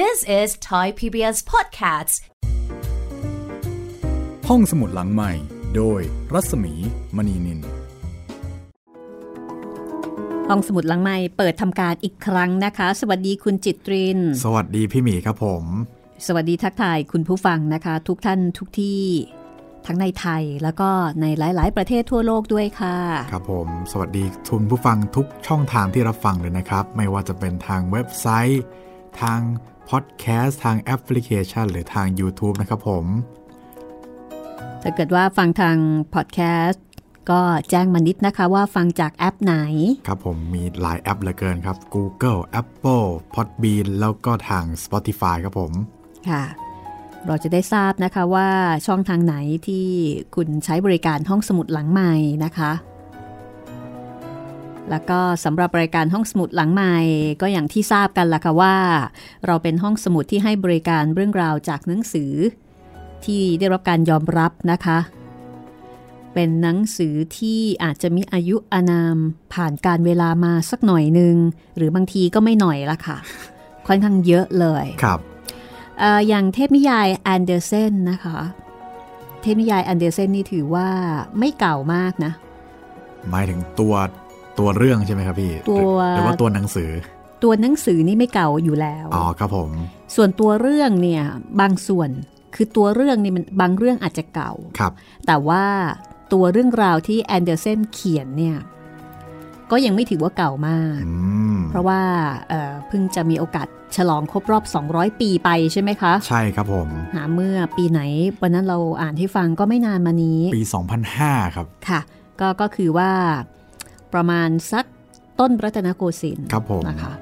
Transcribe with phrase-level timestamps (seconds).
[0.00, 2.14] This is Thai PBS Podcasts
[4.48, 5.32] ห้องสมุดหลังใหม่
[5.76, 6.00] โดย
[6.32, 6.74] รัศมี
[7.16, 7.60] มณีนิน
[10.48, 15.64] ห้องสมุดหลังใหม่เปิดทำการอีกครั้งนะคะ สวัสดีคุณจิตริน สวัสดีพี่หมีครับผม
[16.26, 19.02] สวัสดีทักทายคุณผู้ฟังนะคะ ทุกท่านทุกที่
[19.86, 20.90] ทั้งในไทยแล้วก็
[21.20, 22.96] ในหลาย ๆ ประเทศทั่วโลกด้วยค่ะ
[23.32, 28.62] ครับผม สวัสดีทุนผู้ฟังทุกช่องทางที่รับฟังเลยนะครับ ไม่ว่าจะเป็นทางเว็บไซต์
[29.22, 29.40] ทาง
[29.92, 33.06] พอดแคสต์ทางแอปพลิเคชัน หรือทาง YouTube นะครับผม
[34.82, 35.76] ถ้าเกิดว่าฟังทาง
[36.14, 36.84] พอดแคสต์
[37.30, 39.54] ก็แจ้งมานิดนะคะว่าฟังจากแอปไหน
[40.08, 45.72] ครับผมมีหลายแอปเหลือเกินครับ Google Apple Podbean แล้วก็ทาง Spotify ครับผม
[46.28, 46.44] ค่ะ
[47.26, 48.48] เราจะได้ทราบนะคะว่า
[48.86, 49.34] ช่องทางไหน
[49.66, 49.86] ที่
[50.34, 52.12] คุณใช้บริการห้องสมุดหลังใหม่
[52.44, 52.72] นะคะ
[54.90, 56.96] แล้วก็สำหรับรายการห้องสมุดหลังใหม่
[57.40, 58.76] ก็อย่างที่ทราบกันละค่ะว่า
[59.46, 62.32] เราเป็นห้องสมุดที่ให้บริการเรื่องราวจากหนังสือ
[63.24, 64.98] ที่ได้รับการยอมรับนะคะ
[66.34, 69.16] เป็นหนังสือที่อาจจะมีอายุอานาม
[69.54, 71.36] ผ่านกาลเวลามาสักหน่อยหนึ่ง
[71.76, 73.16] หรือบางทีก็ไม่หน่อยละค่ะ
[73.86, 75.18] ค่อนข้างเยอะเลยครับ
[75.98, 78.38] เอ่ออย่างเทพนิยายแอนเดอร์เซนนะคะ
[79.42, 80.88] เทพนิยายแอนเดอร์เซนนี่ถือว่า
[81.38, 82.32] ไม่เก่ามากนะ
[83.30, 83.94] หมายถึงตัว
[84.58, 86.90] ตัวเรื่องใช่ไหมครับพี่ตัวหรือว่าตัวหนังสือ
[87.42, 89.70] ตัวหนังสือนี่ไม่เก่าอยู่แล้วอ๋อครับผม
[90.14, 91.22] ส่วนตัวเรื่องเนี่ย
[91.60, 92.10] บางส่วน
[92.54, 94.92] คือตัวเรื่องนี่มันบางเรื่องอาจจะเก่าครับ
[95.26, 95.64] แต่ว่า
[96.32, 98.56] ตัวเรื่องราวที่แอนเดอร์เซนเขียนเนี่ย
[99.70, 101.12] ก็ยังไม่ถือว่าเก่ามากอื
[101.56, 102.00] มเพราะว่า
[102.48, 108.00] เอ่อเพิ่งจะมีโอกาสฉลองครบรอบ 200 ปีไปใช่ไหมคะ ใช่ครับผม หาเมื่อปีไหน
[108.42, 110.62] วันนั้นเราอ่านให้ฟังก็ไม่นานมานี้ ปี
[111.08, 112.00] 2005 ครับ ค่ะ
[112.40, 113.10] ก็ก็คือว่า
[114.14, 114.84] ประมาณสัก
[115.40, 117.12] ต้นรัตนโกสินทร์ครับผมนะคะ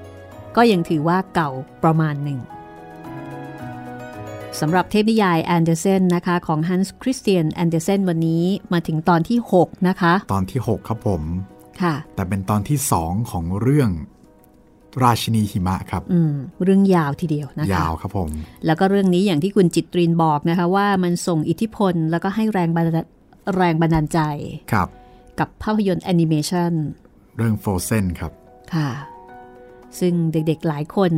[0.56, 1.50] ก็ยังถือว่าเก่า
[1.84, 2.40] ประมาณหนึ่ง
[4.60, 11.22] สำหรับเทพนิยายแอนเดอร์เซนนะคะ ของฮันส์คริสเตียนแอนเดอร์เซนวันนี้มาถึงตอนที่ 6 นะคะ ตอนที่ 6 ครับผม
[11.82, 13.90] ค่ะ แต่เป็นตอนที่ 2 ของเรื่อง
[15.04, 18.28] ราชินีหิมะครับอืมเรื่องยาวทีเดียวนะคะยาวครับผม
[18.66, 23.06] แล้วก็เรื่องนี้อย่างที่คุณจิตรินบอกนะคะ ว่ามันส่งอิทธิพลแล้วก็ให้แรงบันดาล
[23.56, 24.20] แรงบันดาลใจ
[24.72, 24.88] ครับ
[25.40, 26.72] กับภาพยนตร์แอนิเมชัน
[27.36, 28.32] เรื่อง Frozen ครับ
[28.74, 28.90] ค่ะ
[30.00, 31.12] ซึ่งเด็กๆหลายคน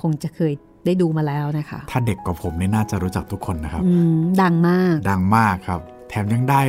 [0.00, 0.52] คงจะเคย
[0.86, 6.62] ได้ดูมาแล้วนะคะ ถ้าเด็กกว่าผมนี่น่าจะรู้จักทุกคนนะครับอืมดังมาก ดังมากครับ แถมยังได้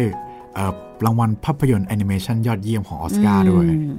[0.53, 0.73] เอ่อ
[1.05, 3.97] รางวัลภาพยนตร์แอนิเมชันยอดเยี่ยมของออสการ์ด้วยอืม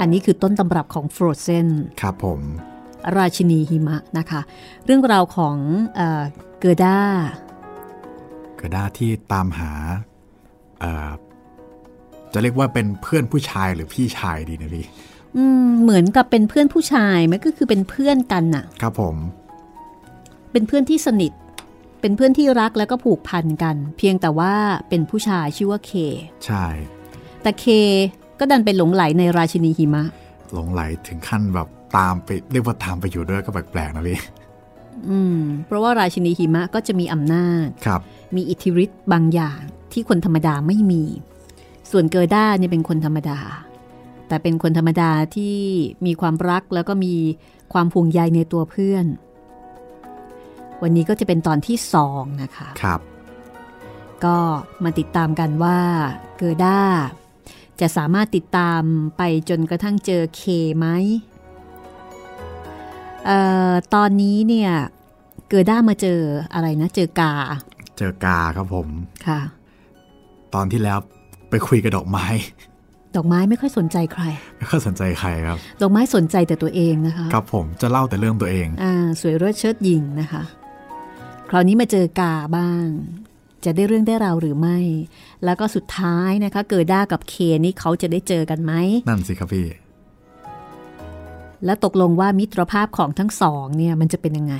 [0.00, 1.68] อันนี้คือต้นตำรับของ Frozen
[2.02, 2.40] ครับผม
[3.16, 4.40] ราชินีหิมะนะคะ
[4.84, 5.56] เรื่องราวของ
[5.96, 6.22] เอ่อ
[6.60, 6.98] เกอร์ด้า
[8.60, 10.13] กระด้าที่ตามหาเอ่อ
[12.32, 14.86] จะเรียกว่าเป็นเพื่อนผู้ชายหรือพี่ชายดีนะพี่
[15.36, 19.16] อืมเหมือนกับเป็นเพื่อนผู้ชายมันก็คือเป็นเพื่อนกันน่ะ ครับผม
[20.52, 21.32] เป็นเพื่อนที่สนิท
[22.00, 24.52] เป็นเพื่อนที่รักแล้วก็ผูกพันกัน เพียงแต่ว่า
[24.88, 25.92] เป็นผู้ชายชื่อว่าเค
[26.46, 26.64] ใช่
[27.42, 27.64] แต่เค
[28.38, 30.04] ก็ดันไปหลงไหลในราชินีหิมะ
[30.52, 34.18] หลงไหลถึงขั้นแบบตามไปเรียกว่าตามไปอยู่ด้วยก็แปลกๆนะพี่
[35.08, 38.00] อืม เพราะว่าราชินีหิมะก็จะมีอำนาจ ครับ
[38.36, 39.62] มีอิทธิฤทธิ์บางอย่าง
[39.94, 41.02] ที่คนธรรมดาไม่มี
[41.90, 43.38] ส่วนเกอร์ด้าเนี่ยเป็นคนธรรมดา
[44.28, 45.56] แต่เป็นคนธรรมดาที่
[46.06, 47.14] มีความรักแล้วก็มี
[47.72, 49.06] ความห่วงใยในตัวเพื่อน
[50.82, 53.00] วันนี้ก็จะเป็นตอนที่สองนะคะครับ
[54.24, 54.36] ก็
[54.84, 55.78] มาติดตามกันว่า
[56.36, 56.78] เกอร์ด้า
[57.80, 58.82] จะสามารถติดตาม
[59.16, 60.42] ไปจนกระทั่งเจอเค
[60.78, 60.86] ไหม
[63.26, 63.38] เอ่
[63.70, 64.72] อตอนนี้เนี่ย
[65.48, 66.20] เกอร์ด้ามาเจอ
[66.52, 67.34] อะไรนะ เจอกา
[67.98, 68.88] เจอกาครับผม
[69.26, 69.40] ค่ะ
[70.54, 70.98] ตอนที่แล้ว
[71.50, 72.26] ไปคุยกับดอกไม้
[73.16, 74.22] ดอกไม้ไม่ค่อยสนใจใคร
[74.58, 80.42] ไม่ค่อยสนใจใครครับ ดอกไม้สนใจแต่ตัวเองนะคะ ครับผมจะเล่าแต่เรื่องตัวเอง อ่า สวยเลิศเชิดหญิงนะคะ
[81.48, 82.86] คราวนี้มาเจอกาบ้าง
[83.64, 84.78] จะได้เรื่องได้ราวหรือไม่
[85.44, 87.34] แล้วก็สุดท้ายนะคะ เกิดด้ากับเค
[87.64, 88.72] นี่เขาจะได้เจอกันไหม
[89.08, 89.66] นั่นสิครับพี่
[91.64, 94.54] และตกลงว่ามิตรภาพของทั้งสองเนี่ยมันจะเป็นยังไง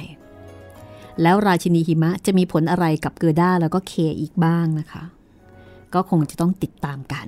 [1.22, 5.04] แล้วราชินีหิมะจะมีผลอะไรกับเกอร์ด้าแล้วก็เคอีกบ้างนะคะ
[5.94, 7.26] ก็คงจะต้องติดตามกัน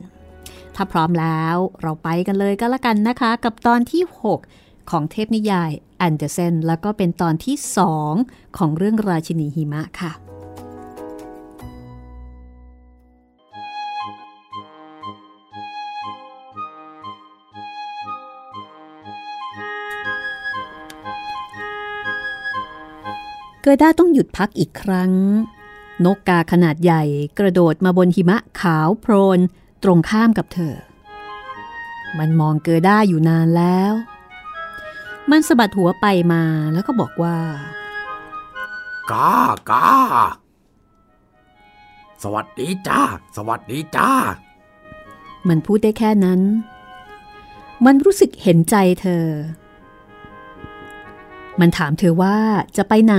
[0.75, 4.03] ถ้าพร้อมแล้วเราไปกันเลยก็แล้วกันนะคะ กับตอนที่
[4.47, 7.57] 6 ของเทพนิยายแอนเดอร์เซนแล้วก็เป็นตอนที่
[8.07, 10.13] 2 ของเรื่องราชินีหิมะค่ะ
[23.63, 25.13] เกอร์ด้าต้องหยุดพักอีกครั้ง
[26.05, 27.03] นกกาขนาดใหญ่
[27.39, 29.41] กระโดดมาบนหิมะขาวโพลน
[29.83, 30.75] ตรงข้ามกับเธอ
[32.19, 33.93] มันมองเกอร์ด้าอยู่นานแล้ว
[35.31, 37.39] มันสะบัดหัวไปมาแล้วก็บอกว่า
[39.11, 39.37] กา
[39.71, 39.91] กา
[42.23, 43.03] สวัสดีจ้า
[43.37, 44.11] สวัสดีจ้า
[45.49, 46.41] มันพูดได้แค่นั้น
[47.85, 49.27] มันรู้สึกเห็นใจเธอ
[51.61, 52.37] มันถามเธอว่า
[52.77, 53.17] จะไปไหน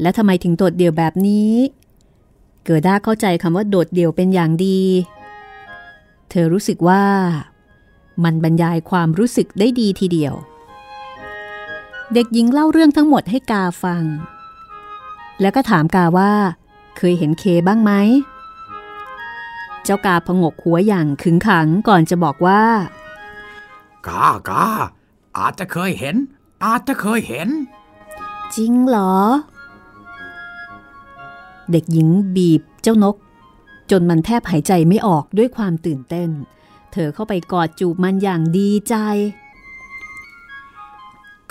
[0.00, 1.52] และทำไมถึงโดดเดี่ยวแบบนี้
[2.64, 4.80] เกิด้าเข้าใจคำว่าโดดเดี่ยวเป็นอย่างดี
[6.30, 7.02] เธอรู้สึกว่า
[8.24, 10.34] มันบรรยายความรู้สึกได้ดีทีเดียว
[12.14, 14.02] เด็กหญิงเล่าเรื่องทั้งหมดให้กาฟัง
[15.40, 16.32] แล้วก็ถามกาว่า
[16.96, 17.92] เคยเห็นเคบ้างไหม
[19.84, 22.62] เจ้ากาพงกหัวอย่างขึงขังก่อนจะบอกว่า
[24.08, 24.66] กากา
[25.38, 26.16] อาจจะเคยเห็น
[26.64, 27.48] อาจจะเคยเห็น
[28.56, 29.14] จริงเหรอ
[31.70, 33.16] เด็กหญิงบีบเจ้านก
[33.90, 36.30] จนมันแทบหายใจไม่ออกด้วยความตื่นเต้น
[36.92, 38.94] เธอเข้าไปกอดจูบมันอย่างดีใจ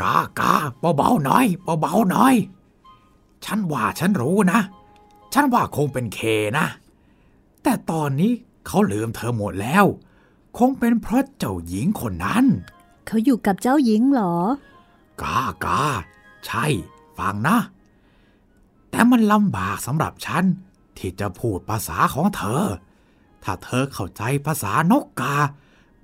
[0.01, 0.53] กากา
[0.97, 1.45] เบาๆหน่อย
[1.81, 2.35] เบาๆหน่อย
[3.45, 4.59] ฉันว่าฉันรู้นะ
[5.33, 6.19] ฉันว่าคงเป็นเค
[6.57, 6.65] นะ
[7.63, 8.31] แต่ตอนนี้
[8.67, 9.85] เขาลืมเธอหมดแล้ว
[10.57, 12.45] คงเป็นเพราะเจ้าหญิงคนนั้น
[13.05, 14.37] เขาอยู่กับเจ้าหญิงเหรอ
[15.21, 15.81] กากา
[16.45, 16.65] ใช่
[17.17, 17.57] ฟังนะ
[18.93, 20.43] แต่มันลำบากสำหรับฉัน
[20.97, 22.63] ที่จะพูดภาษาของเธอ
[23.43, 25.35] ถ้าเธอเข้าใจภาษานกกา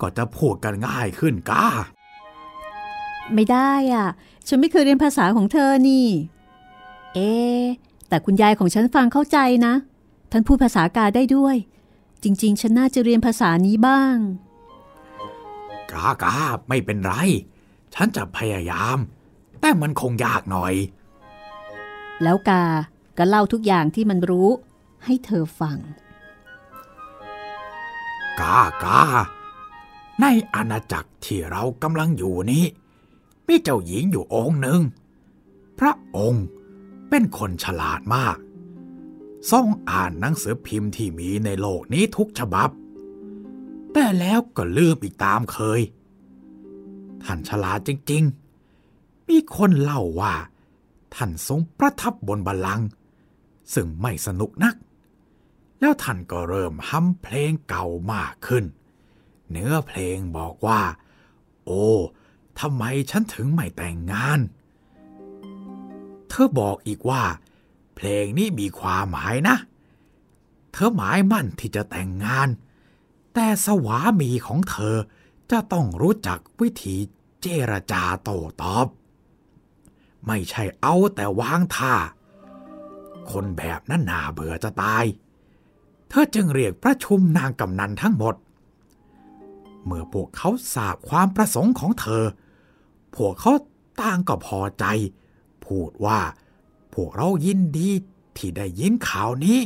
[0.02, 1.66] ก็จะพูดกันง่ายขึ้นกา
[3.34, 4.08] ไม่ได้อะ
[4.48, 6.08] ฉันไม่เคยเรียนภาษาของเธอนี่
[7.14, 7.64] เอ๊ะ
[8.10, 9.74] แต่คุณยายของฉันฟังเข้าใจนะ
[10.32, 11.56] ท่านพูดภาษากาได้ด้วย
[12.24, 14.16] จริง ๆ ฉันน่าจะเรียนภาษานี้บ้าง
[15.92, 16.36] กากา
[16.70, 17.14] ไม่เป็นไร
[17.94, 18.98] ฉันจะพยายาม
[19.62, 20.74] แต่มันคงยากหน่อย
[22.24, 22.64] แล้วกา
[23.18, 24.50] ก็เล่าทุกอย่างที่มันรู้
[25.06, 25.78] ให้เธอฟัง
[28.40, 29.02] กากา
[30.22, 32.66] ในอาณาจักรที่เรากำลังอยู่นี้
[33.48, 34.82] มีเจ้าหญิงอยู่องค์หนึ่ง
[35.80, 36.46] พระองค์
[37.10, 38.38] เป็นคนฉลาดมาก
[39.52, 42.70] ทรงอ่านหนังสือพิมพ์ที่มีในโลกนี้ทุกฉบับ
[43.94, 45.82] แต่แล้วก็ลืมอีกตามเคย
[47.24, 48.24] ท่านฉลาดจริง
[48.78, 50.34] ๆ มีคนเล่าว่า
[51.16, 52.88] ท่านทรงประทับบนบัลลังก์
[53.74, 54.76] ซึ่งไม่สนุกนัก
[55.80, 58.66] แล้วท่านก็เริ่มฮัมเพลงเก่ามากขึ้น
[59.50, 60.82] เนื้อเพลงบอกว่า
[61.66, 61.88] โอ้
[62.60, 64.40] ทำไมฉันถึงไม่แต่งงาน
[66.30, 67.24] เธอบอกอีกว่า
[67.96, 69.58] เพลงนี้มีความหมายนะ
[70.72, 72.50] เธอหมายมั่นที่จะแต่งงาน
[73.34, 74.96] แต่สวามีของเธอ
[75.52, 76.96] จะต้องรู้จักวิธี
[77.42, 78.88] เจรจาโต้ตอบ
[80.28, 81.96] ไม่ใช่เอาแต่วางท่า
[83.32, 85.06] คนแบบนั้นน่าเบื่อจะตาย
[86.10, 88.36] เธอจึงเรียกประชุมนางกำนันทั้งหมด
[89.86, 92.24] เมื่อพวกเขาทราบความประสงค์ของเธอ
[93.16, 93.54] พวกเขา
[94.02, 94.86] ต่างก็พอใจ
[95.66, 96.20] พูดว่า
[96.94, 97.90] พวกเรายินดี
[98.38, 99.60] ที่ได้ยินข่าวนี้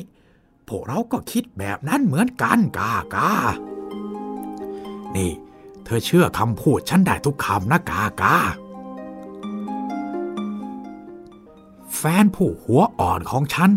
[0.68, 3.32] พวกเราก็คิดแบบนั้นเหมือนกันกากา
[5.16, 5.32] นี่
[5.84, 8.36] เธอเชื่อคำพูดฉันได้ทุกคำนะกากา
[11.98, 13.72] แฟนผู้หัวอ่อนของฉัน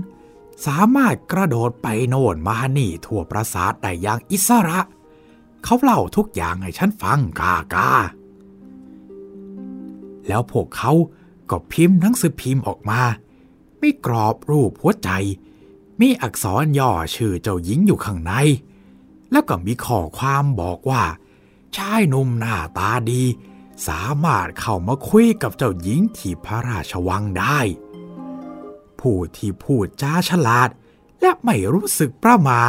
[0.67, 4.81] สามารถกระโดดไปโน่นมานี่ทั่วปราสาทได้อย่างอิสระ
[5.65, 7.91] เขาเล่าทุกอย่างให้ฉันฟังกากา
[10.27, 10.93] แล้วพวกเขา
[11.51, 13.01] ก็พิมพ์หนังสือพิมพ์ออกมา
[13.79, 15.11] ไมีกรอบรูปหัวใจ
[16.01, 18.33] มีอักษรย่อชื่อเจ้าหญิงอยู่ข้างใน
[19.33, 21.05] แล้วก็มีข้อความบอกว่า
[21.77, 23.23] ชายหนุ่มหน้าตาดี
[23.89, 27.59] สามารถเข้ามาคุยกับเจ้าหญิงที่พระราชวังได้
[29.11, 30.69] ผู้ที่พูดจาฉลาด
[31.21, 32.61] และไม่รู้สึกประมา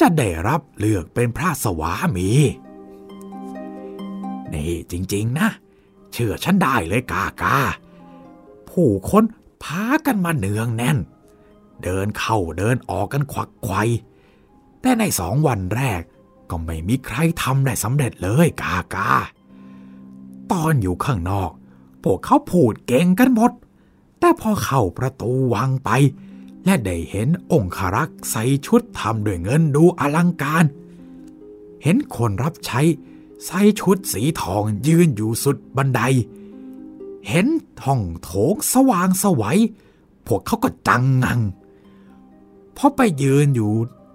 [0.00, 2.30] จะได้รับเลือกเป็นพระสวามี
[4.52, 5.48] นี่จริงๆนะ
[6.12, 7.58] เชื่อฉันได้เลยกากา
[8.70, 9.24] ผู้คน
[9.62, 10.98] พากันมาเนืองแน่น
[11.82, 13.74] เดินเข้าเดินออกกันควักไขว
[14.80, 16.02] แต่ในสองวันแรก
[16.50, 19.10] ก็ไม่มีใครทำได้สำเร็จเลยกากา
[20.52, 21.50] ตอนอยู่ข้างนอก
[22.02, 23.52] พวกเขาพูดเก่งกันหมด
[24.20, 25.90] แต่พอเข้าประตูวังไป
[26.64, 30.64] และได้เห็นองครักษ์ใส่ชุดทำด้วยเงินดูอลังการ
[31.82, 32.80] เห็นคนรับใช้
[33.46, 36.00] ใส่ชุดสีทองยืนอยู่สุดบันได
[37.28, 37.46] เห็น
[37.84, 39.58] ห้องโถงสว่างสวัย
[40.26, 41.40] พวกเขาก็จังงัง
[42.76, 43.72] พอไปยืนอยู่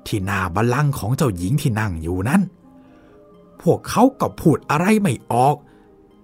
[0.08, 2.42] ที่หน้าบัลลังก์ของเจ้าหญิงที่นั่งอยู่นั้น
[3.62, 5.56] พวกเขาก็พูดอะไรไม่ออก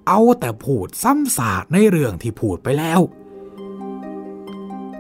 [0.07, 3.01] เอาแต่พูดซ้ำซากในเรื่องที่พูดไปแล้ว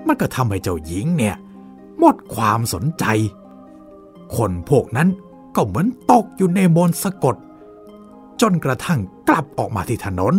[0.07, 1.35] มันก็ทำให้เจ้าหญิงเนี่ย
[1.97, 3.05] หมดความสนใจ
[4.35, 5.09] คนพวกนั้น
[5.55, 7.35] ก็เหมือนตกอยู่ในมนสะกด
[8.41, 10.33] จนกระทั่งกลับออกมาที่ถนน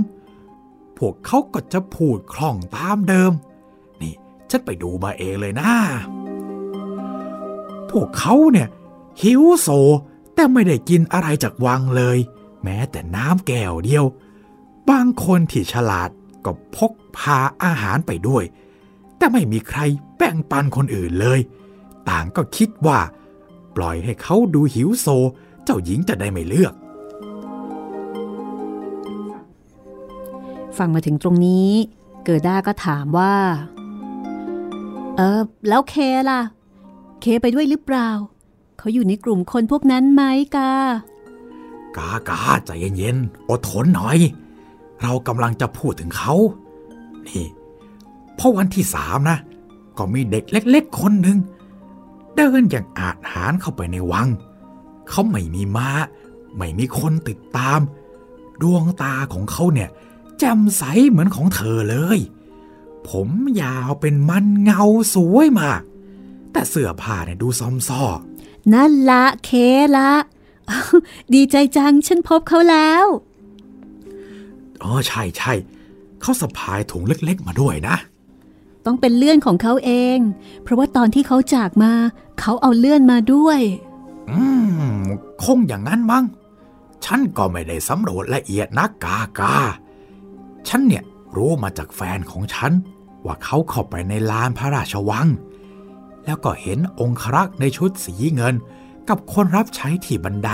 [0.99, 3.33] พวกเขาก็จะพูดคล่องตามเดิม
[4.01, 4.15] นี่
[4.51, 5.73] ฉันไปดูมาเองเลยนะ
[7.91, 8.69] พวกเขาเนี่ย
[9.23, 9.69] หิวโซ
[10.35, 12.19] แต่ไม่ได้กินอะไรจากวังเลย
[12.63, 14.05] แม้แต่น้ำแก้วเดียว
[14.91, 16.11] บางคนที่ฉลาด
[16.45, 18.45] ก็พกพาอาหารไปด้วย
[19.23, 19.81] แต่ไม่มีใคร
[20.17, 21.41] แบ่งปันคนอื่นเลย
[22.09, 22.99] ต่างก็คิดว่า
[23.77, 25.07] ปล่อยให้เขาดูหิวโซ
[25.65, 26.75] เจ้าหญิงจะได้ไม่เลือก
[30.77, 31.71] ฟังมาถึงตรงนี้
[32.25, 33.35] เกิด้าก็ถามว่า
[35.17, 35.95] เออแล้วเค
[36.31, 36.41] ล่ะ
[37.21, 38.09] เคไปด้วยหรือเปล่า
[38.79, 40.23] เขาอยู่ในกลุ่มคนพวกนั้นไหม
[40.57, 40.73] กา
[41.97, 44.19] กากาใจเย็นๆอดทนหน่อย
[45.03, 46.35] เรากำลังจะพูดถึงเขา
[47.29, 49.39] นี่เพราะวันที่สามนะ
[49.99, 51.39] ก็มีเด็กเล็กๆคนหนึ่ง
[52.37, 54.29] เดินอย่างอาจหารเข้าไปในวัง
[55.09, 55.89] เขาไม่มีมา้า
[56.57, 57.81] ไม่มีคนติดตาม
[58.63, 59.91] ดวงตาของเขาเนี่ย
[60.39, 62.19] แจ่มใสเหมือนของเธอเลย
[63.09, 63.29] ผม
[63.63, 64.83] ยาวเป็นมันเงา
[65.15, 65.83] สวยมาก
[66.53, 68.03] แต่เสื้อผ้าเนี่ยดูซอมซ่อ
[68.73, 69.51] นั่นละเค
[69.97, 70.13] ละ
[70.71, 70.95] อ้าว
[71.35, 73.07] ดีใจจังฉันพบเขาแล้ว
[74.83, 75.53] อ๋อใช่ใช่
[76.21, 77.97] เขาสะพายถุงเล็กๆมาด้วยนะ
[78.87, 80.19] ต้องเป็นเลื่อนของเขาเอง
[80.63, 81.93] เพราะว่าตอนที่เขาจากมา
[82.41, 83.61] เขาเอาเลื่อนมาด้วย
[84.31, 84.43] อื
[85.01, 85.03] ม
[85.43, 86.25] คงอย่างนั้นมั้ง
[87.05, 89.57] ฉันก็ไม่ได้สำรวจละเอียดนะกากา
[90.69, 91.05] ฉันเนี่ย
[91.37, 92.73] รู้มาจากแฟนของฉัน
[93.25, 95.29] ว่าเขาเข้าไปในลานพระราชวัง
[96.25, 98.55] แล้วก็เห็นองครักษ์ในชุดสีเงิน
[99.09, 100.51] กับคนรับใช้ที่บันได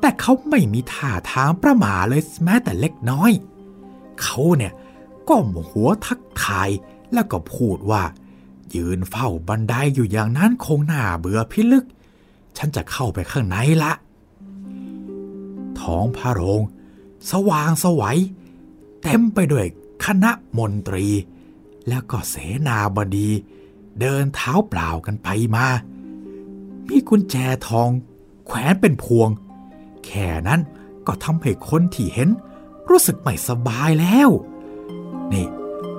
[0.00, 3.32] แต่เขาไม่มีท่าทางประหม่าเลยแม้แต่เล็กน้อย
[4.22, 4.72] เขาเนี่ย
[5.28, 6.68] ก้มหัวทักทาย
[7.12, 8.02] แล้วก็พูดว่า
[8.74, 11.84] ยืนเฝ้าบันไดอยู่อย่างนั้นคงน่าเบื่อพิลึก
[12.56, 13.92] ฉันจะเข้าไปข้างในละ
[15.80, 16.62] ท้องพระโรง
[17.30, 18.18] สว่างสวัย
[19.02, 19.66] เต็มไปด้วย
[20.04, 21.06] คณะมนตรี
[21.88, 22.34] แล้วก็เส
[22.66, 23.28] นาบดี
[24.00, 25.66] เดินเท้าเปล่ากันไปมา
[26.88, 27.36] มีกุญแจ
[27.68, 27.88] ทอง
[28.46, 29.28] แขวนเป็นพวง
[30.06, 30.60] แค่นั้น
[31.06, 32.28] ก็ทำให้คนที่เห็น
[32.90, 34.30] รู้สึกไม่สบายแล้ว
[35.32, 35.46] นี่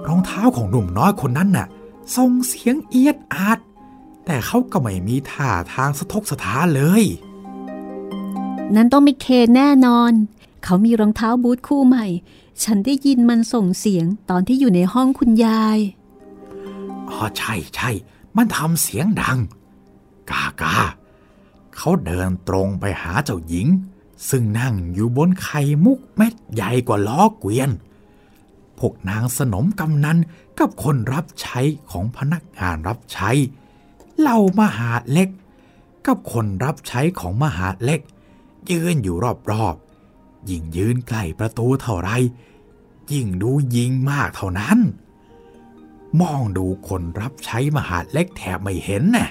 [0.07, 1.67] รองเท้าของหนุ่มน้อยคนนั้นน่ะ
[2.15, 3.59] ส่งเสียงเอียดอาด
[4.25, 7.03] แต่เขาก็ไม่มีท่าทางสะทกสะท้านเลย
[8.75, 10.11] นั้นต้องไม่เคนแน่นอน
[10.63, 12.07] เขามีรองเท้าบูทคู่ใหม่
[12.63, 15.79] ฉันได้ยินมันส่งเสียงตอนที่อยู่ในห้องคุณยาย
[17.09, 17.89] อ๋อใช่ใช่
[18.37, 19.39] มันทำเสียงดัง
[20.29, 20.77] กากา
[21.75, 23.67] เขาเดินตรงไปหาเจ้าหญิง
[24.29, 27.92] ซึ่งนั่งอยู่บนไข่มุกเม็ดใหญ่กว่าล้อเกวียนพ
[28.85, 30.17] วกนางสนมกำนัน
[30.59, 31.59] กับคนรับใช้
[31.91, 33.31] ของพนักงานรับใช้
[34.19, 35.29] เหล่ามหาเล็ก
[36.07, 37.99] กับคนรับใช้ของมหาเล็ก
[38.71, 39.15] ยืนอยู่
[39.51, 42.09] รอบๆยิ่งยืนใกล้ประตูเท่าไร
[43.11, 44.79] ยิ่งดูยิงมากเท่านั้น
[46.21, 49.29] มองดูคนรับใช้มหาเล็กแทบไม่เห็นน่ะ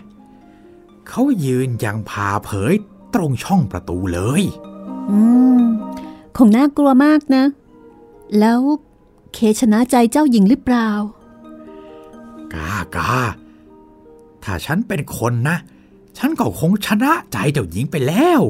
[1.09, 2.75] เขายืนย่างพาเผย
[3.14, 4.42] ตรงช่องประตูเลย
[5.11, 5.18] อื
[5.61, 5.62] ม
[6.37, 7.44] คงน่ากลัวมากนะ
[8.38, 8.61] แล้ว
[9.34, 10.88] เคชนะใจเจ้าหญิงหรือเปล่า
[12.54, 13.12] กากา
[14.42, 15.56] ถ้าฉันเป็นคนนะ
[16.18, 18.42] ฉันก็คงชนะใจเจ้าหญิงไปแล้ว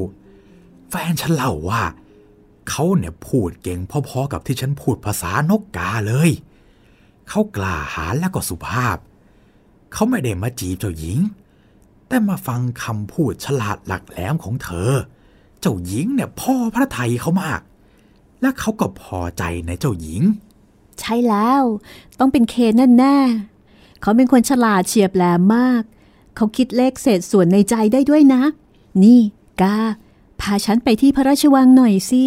[0.89, 1.83] แฟนฉันเล่าว่า
[2.69, 6.29] เขาเนี่ยพูดเก่งพอๆกับที่ฉันพูดภาษานกกาเลย
[7.29, 8.97] เขากล้าหาญและก็สุภาพ
[9.93, 11.19] เขาไม่ได้มาจีบเจ้าหญิง
[12.07, 14.91] แต่มาฟังคำพูดฉลาดหลักแหลมของเธอ
[15.59, 17.61] เจ้าหญิงเนี่ยพ่อพระไทยเขามาก
[18.41, 20.21] และเขาก็พอใจในเจ้าหญิง
[20.99, 21.63] ใช่แล้ว
[22.19, 25.83] ต้องเป็นเคนแน่ๆเขาเป็นคนฉลาดเฉียบแหลมมาก
[26.35, 28.41] เขาคิดเลขเศษส่วนในใจได้ด้วยนะ
[29.03, 29.19] นี่
[29.61, 29.75] กา
[30.41, 32.25] พาฉันไปที่พระราชวังหน่อยสิ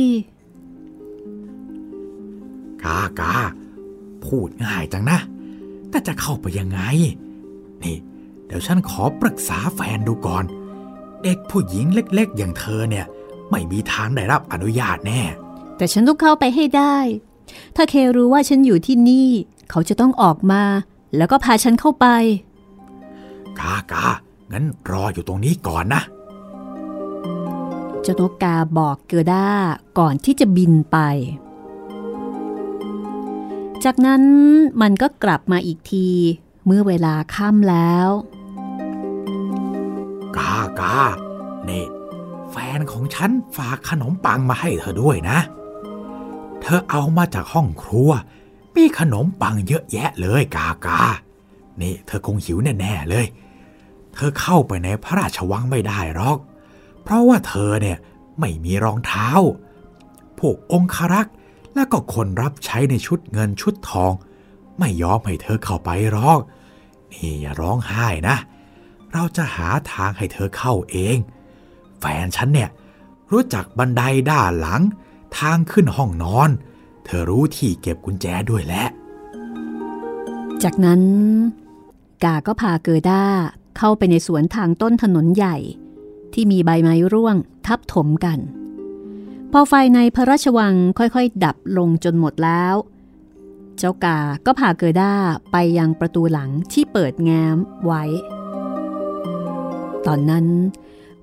[2.82, 3.34] กากา
[4.24, 5.18] พูดง่ายจังนะ
[5.90, 6.80] แต่จะเข้าไปยังไง
[7.82, 7.96] นี่
[8.46, 10.44] เดี๋ยวฉันขอปรึกษาแฟนดูก่อน
[11.22, 13.06] เด็กผู้หญิงเล็ก ๆ อย่างเธอเนี่ย
[13.50, 15.20] ไม่มีทางได้รับอนุญาตแน่
[15.76, 16.96] แต่ฉันต้องเข้าไปให้ได้
[17.76, 19.28] ถ้าเครู้ว่าฉันอยู่ที่นี่
[19.70, 20.62] เขาจะต้องออกมา
[21.16, 22.06] แล้วก็พาฉันเข้าไป
[23.58, 24.06] กากา
[24.52, 26.02] งั้นรออยู่ตรงนี้ก่อนนะ
[28.02, 29.48] เจ้านกกาบอกเกอด้า
[29.98, 30.98] ก่อนที่จะบินไป
[33.84, 34.22] จากนั้น
[34.82, 36.08] มันก็กลับมาอีกที
[36.66, 38.08] เมื่อเวลาค่ำแล้ว
[40.36, 40.98] กากา
[41.68, 41.84] นี่
[42.50, 45.38] แฟนของฉันฝากขนมปังมาให้เธอด้วยนะ
[46.68, 48.10] เธอเอามาจากห้องครัว
[48.76, 51.00] มีขนมปังเยอะแยะเลยกากา
[51.80, 53.26] นี่เธอคงหิวแน่ๆเลย
[54.14, 56.38] เธอเข้าไปในพระราชวังไม่ได้หรอก
[57.02, 57.98] เพราะว่าเธอเนี่ย
[58.40, 59.28] ไม่มีรองเท้า
[60.38, 61.34] พวกองครักษ์
[61.74, 64.12] แล้วก็คนรับใช้ในชุดเงินชุดทอง
[64.78, 66.40] ไม่ยอมให้เธอเข้าไปหรอก
[67.12, 68.36] นี่อย่าร้องไห้นะ
[69.12, 71.16] เราจะหาทางให้เธอเข้าเอง
[72.00, 72.70] แฟนฉันเนี่ย
[73.32, 74.82] รู้จักบันไดด้านหลัง
[75.38, 76.50] ทางขึ้นห้องนอน
[77.04, 78.84] เธอรู้ที่เก็บกุญแจด้วยแหละ
[80.62, 81.00] จากนั้น
[82.24, 83.22] กาก็พาเกอด้า
[83.78, 85.56] เข้าไปในสวนทางต้นถนนใหญ่
[86.32, 88.38] ที่มีใบไม้ร่วงทับถมกัน
[89.52, 92.74] พอไฟในพระราชวังค่อยๆ ดับลงจนหมดแล้ว
[93.78, 95.12] เจ้ากาก็พาเกอด้า
[95.52, 98.04] ไปยังประตูหลังที่เปิดแง้มไว้
[100.06, 100.46] ตอนนั้น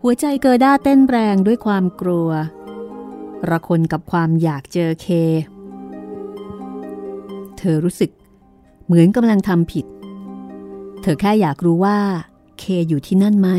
[0.01, 2.29] หัวใจเกอด้าเต้นแรงด้วยความกลัว
[3.50, 5.07] ระคนกับความอยากเจอเค
[7.57, 8.12] เธอรู้สึก
[8.85, 9.85] เหมือนกำลังทำผิด
[11.01, 12.00] เธอแค่อยากรู้ว่า
[12.59, 13.50] เคอยู่ที่นั่นไหม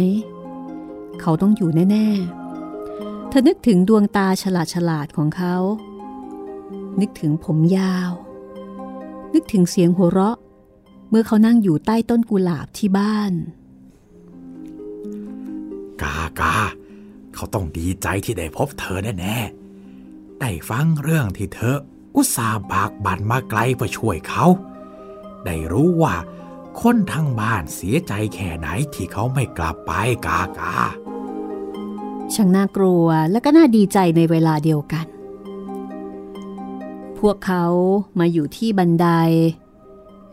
[1.21, 2.09] เขาต้องอยู่แน่
[2.69, 5.57] ๆ เธอนึกถึงดวงตาฉลาดฉลาดของเขา
[7.00, 8.11] นึกถึงผมยาว
[9.35, 10.37] นึกถึงเสียงหัวเราะ
[11.09, 13.33] เมื่อเขานั่งอยู่ใต้ต้นกุหลาบที่บ้าน
[16.03, 16.57] กากา
[17.35, 19.63] เขาต้องดีใจที่ได้พบเธอแน่ๆ
[20.41, 21.79] ได้ฟังเรื่องที่เธอ
[22.17, 24.47] อุตส่าห์บากบั่นมาไกลเพื่อช่วยเขา
[25.45, 26.14] ได้รู้ว่า
[26.81, 29.93] คนทั้งบ้านเสียใจแค่ไหนที่เขาไม่กลับไป
[30.26, 30.75] กากา
[32.35, 35.07] ช่างน่ากลัวและก็น่าดีใจในเวลาเดียวกัน
[37.19, 37.64] พวกเขา
[38.19, 39.09] มาอยู่ที่บันได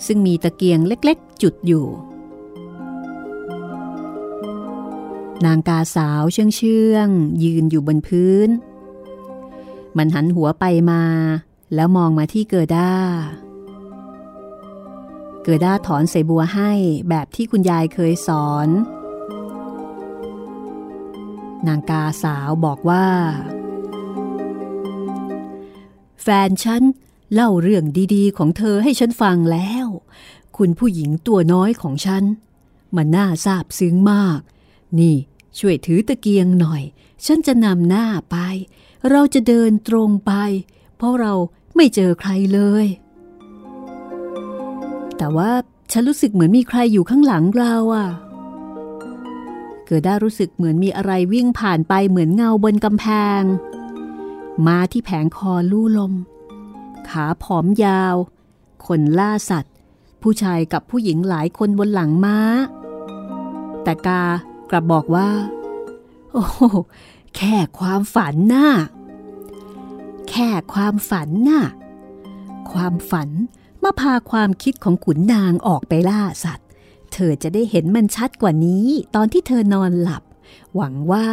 [0.05, 1.87] ซึ่งมีตะเกียงเล็กๆ จุดอยู่
[5.45, 7.07] นางกาสาวเชื่องเชื่อง
[7.43, 8.49] ยืนอยู่บนพื้น
[9.97, 11.03] มันหันหัวไปมา
[11.75, 12.91] แล้วมองมาที่เกอด้า
[15.43, 16.71] เกอด้าถอนใส่บัวให้
[17.09, 18.69] แบบที่คุณยายเคยสอน
[21.67, 23.05] นางกาสาวบอกว่า
[26.21, 26.83] แฟนฉัน
[27.33, 29.87] เล่าเรื่องดีๆ ของเธอให้ฉันฟังแล้ว
[30.57, 32.23] คุณผู้หญิงตัวน้อยของฉัน
[32.95, 34.39] มันน่าซาบซึ้งมาก
[34.99, 35.15] นี่
[35.59, 36.83] ช่วยถือตะเกียงหน่อย
[37.25, 38.37] ฉันจะนำหน้าไป
[39.09, 40.33] เราจะเดินตรงไป
[40.97, 41.33] เพราะเรา
[41.75, 42.85] ไม่เจอใครเลย
[45.17, 45.51] แต่ว่า
[45.91, 48.07] ฉันรู้สึกเหมือนมีใครอยู่ข้างหลังเราอะ
[49.85, 53.05] เกิดได้รู้สึกเหมือนมีอะไรวิ่งผ่านไปเหมือนเงาบนกำแพ
[53.39, 53.41] ง
[54.67, 56.13] มาที่แผงคอลู่ลม
[57.09, 58.15] ขาผอมยาว
[58.85, 59.73] คนล่าสัตว์
[60.21, 62.37] ผู้ชายกับผู้หญิงหลายคนบนหลังม้า
[63.83, 64.23] แต่กา
[64.69, 65.29] กลับบอกว่า
[66.33, 66.43] โอ้
[67.35, 68.69] แค่ความฝันน่ะ
[70.29, 71.63] แค่ความฝันน่ะ
[72.71, 73.29] ความฝัน
[73.83, 76.67] มาพาความคิดของขุนนางออกไปล่าสัตว์
[77.13, 80.23] เธอจะได้เห็นมันชัดกว่านี้ตอนที่เธอนอนหลับ
[80.75, 81.27] หวังว่า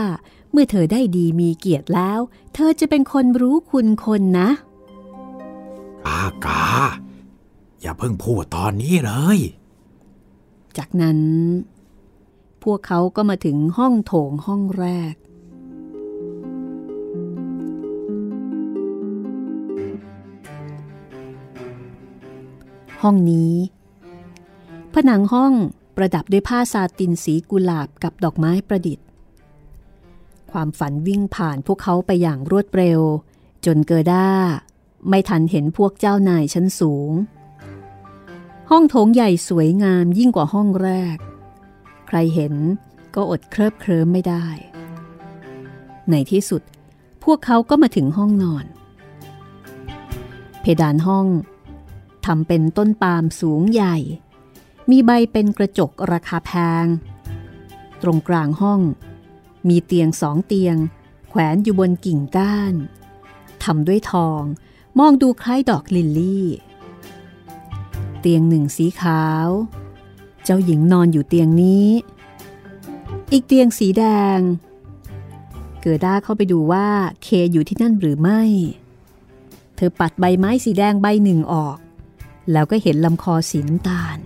[0.50, 2.20] เมื่อเธอได้ดีมีเกียรติแล้ว
[2.54, 4.50] เธอจะเป็นคนรู้คุณคนนะ
[6.06, 6.64] กากา
[7.80, 9.38] อย่าเพิ่งพูดตอนนี้เลย
[10.76, 11.18] จากนั้น
[12.62, 15.14] พวกเขาก็มาถึงห้องโถงห้องแรก
[23.02, 23.54] ห้องนี้
[24.94, 25.52] ผนังห้อง
[25.96, 29.06] ประดับด้วยผ้าซาตินสีกุหลาบกับดอกไม้ประดิษฐ์
[30.50, 33.00] ความฝันวิ่งผ่านพวกเขาไปอย่างรวดเร็ว
[33.66, 34.28] จนเกอด้า
[35.08, 37.10] ไม่ทันเห็นพวกเจ้านายชั้นสูง
[38.70, 41.16] ห้องโถงใหญ่สวยงามยิ่งกว่าห้องแรก
[42.08, 42.54] ใครเห็น
[43.14, 44.46] ก็อดเคลิบเคลิ้มไม่ได้
[46.10, 46.62] ในที่สุด
[47.24, 48.64] พวกเขาก็มาถึงห้องนอน
[50.60, 51.26] เพดานห้อง
[52.32, 53.96] ทำเป็นต้นปาล์มสูงใหญ่
[54.90, 56.50] มีใบเป็นกระจกราคาแพ
[56.84, 56.86] ง
[58.02, 58.80] ตรงกลางห้อง
[59.68, 60.76] มีเตียงสองเตียง
[61.28, 62.74] แขวนอยู่บนกิ่งก้าน
[63.64, 64.42] ทำด้วยทอง
[64.98, 66.46] มองดูคล้ายดอกลิลลี่
[68.20, 69.48] เตียงหนึ่งสีขาว
[70.44, 71.88] เจ้าหญิงนอนอยู่เตียงนี้
[73.32, 74.04] อีกเตียงสีแด
[74.36, 74.38] ง
[75.80, 76.88] เกิดด้าเข้าไปดูว่า
[77.22, 78.42] เคอยู่ที่นั่นหรือไม่
[79.76, 81.78] เธอปัดใบไม้สีแดงใบหนึ่งออก
[82.52, 84.18] แล้วก็เห็นลำคอสีน้ำตาล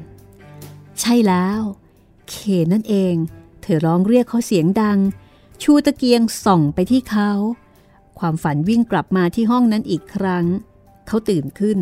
[1.01, 1.61] ใช่แล้ว
[2.31, 2.35] เค
[2.73, 3.15] นั่นเอง
[3.63, 4.99] เธอร้องเรียกเขาเสียงดัง
[5.63, 7.31] ชูตะเกียงส่องไปที่เขา
[8.19, 10.47] ความฝันวิ่งกลับมาที่ห้องนั้นอีกครั้ง
[11.07, 11.79] เขาตื่นขึ้น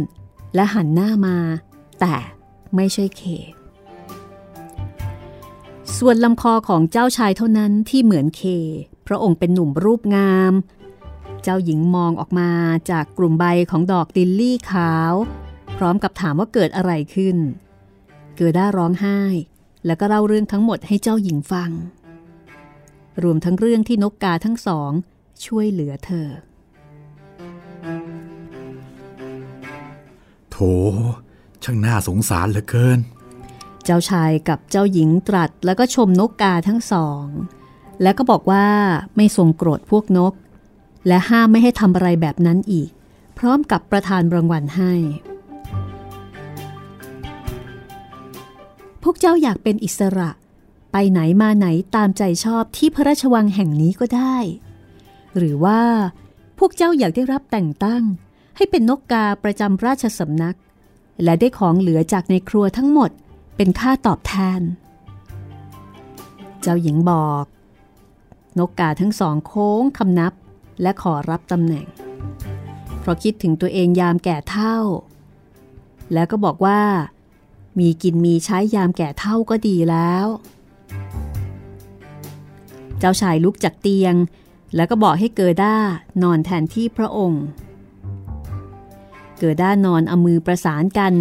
[0.55, 1.37] และหันหน้ามา
[2.01, 2.15] แต่
[2.77, 3.23] ไม่ใช่เค
[5.97, 8.43] ส่วนลำคอของเจ้าชายเท่านั้นที่เหมือนเค
[9.07, 10.53] พระองค์เป็นหนุ่มรูปงาม
[11.43, 12.51] เจ้าหญิงมองออกมา
[12.91, 15.13] จากกลุ่มใบของดอกดิลลี่ขาว
[15.83, 17.37] ร้อมกับถามว่าเกิดอะไรขึ้น
[18.37, 19.21] เกิด้าร้องไห้
[19.87, 21.71] แล้วก็เล่าเรื่องทั้งหมดให้เจ้าหญิงฟัง
[23.23, 24.91] รวมทั้งเรื่องที่นกกาทั้งสอง
[25.47, 26.29] ช่วยเหลือเธอ
[31.65, 32.99] ช่างน่าสงสารเหลือเกิน
[33.85, 37.25] เจ้าชายกับเจ้าหญิงตรัสแล้วก็ชมนกกาทั้งสอง
[38.03, 38.67] แล้วก็บอกว่า
[39.17, 40.33] ไม่ทรงโกรธพวกนก
[41.07, 42.91] และห้ามไม่ให้ทำอะไรแบบนั้นอีก
[43.39, 44.93] พร้อมกับประทานรางวัลให้
[49.03, 50.31] พวกเจ้าอยากเป็นอิสระ
[50.93, 54.37] ไปไหนมาไหนตามใจชอบที่พระราชวังแห่งนี้ก็ได้
[55.37, 55.83] หรือว่า
[56.59, 58.03] พวกเจ้าอยากได้รับแต่งตั้ง
[58.57, 60.57] ให้เป็นนกกาประจำราชสำนัก
[61.23, 63.11] และได้ของเหลือจากในครัวทั้งหมด
[63.57, 64.61] เป็นค่าตอบแทน
[66.61, 67.45] เจ้าหญิงบอก
[68.59, 70.33] นกกาทั้งสองโค้งคำนับ
[70.83, 71.87] และขอรับตำแหน่ง
[73.01, 74.77] เพราะคิดถึงตัวเองยามแก่เท่า
[76.13, 76.81] แล้วก็บอกว่า
[77.81, 80.27] มีกินมีใช้ยามแก่เท่าก็ดีแล้ว
[82.99, 84.15] เจ้าชายลุกจากเตียง
[84.75, 85.77] แล้วก็บอกให้เกิด้า
[86.23, 87.45] นอนแทนที่พระองค์
[89.39, 91.13] เกิด้านอนเอามือประสานกัน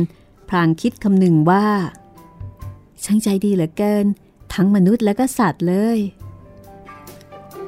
[0.50, 1.66] พลางคิดคำหนึ่งว่า
[3.04, 4.06] ช่างใจดีเหลือเกิน
[4.54, 6.00] ทั้งมนุษย์และก็สัตว์เลย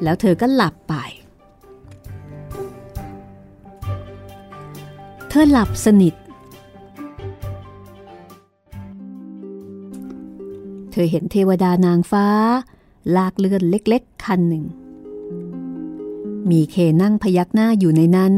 [0.04, 0.94] แล้วเธอก็หลับไป
[5.30, 6.14] เธอหลับสนิท
[10.92, 12.28] เธอเห็นเทวดานางฟ้า
[13.16, 14.66] ลากเลื่อนเล็กๆ คันหนึ่ง
[16.50, 18.34] มีเคนั่งพยักหน้าอยู่ในนั้น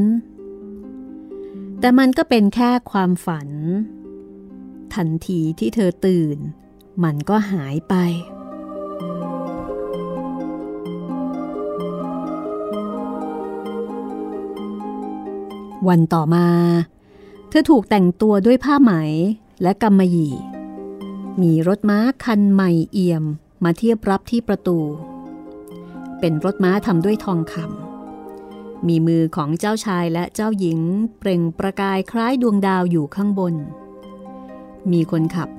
[1.80, 3.50] แต่มันก็เป็นแค่ความฝัน
[4.94, 6.38] ทันทีที่เธอตื่น
[7.04, 7.96] มันก็หายไป
[15.88, 16.48] วันต่อมา
[17.50, 18.92] เธอถูกแต่งตัวด้วยผ้าไหม
[19.62, 20.34] และกำมะหยี่
[21.42, 23.24] มีรถม้าคันใหม่เอี่ยม
[23.64, 24.80] มาเทียบรับที่ประตู
[26.20, 30.80] เป็นรถม้าทำด้วยทองคำมีมือของเจ้าชายและเจ้าหญิง
[31.18, 33.56] เปล่งประกายคล้ายดวงดาวอยู่ข้างบน
[34.92, 35.50] มีคนขับ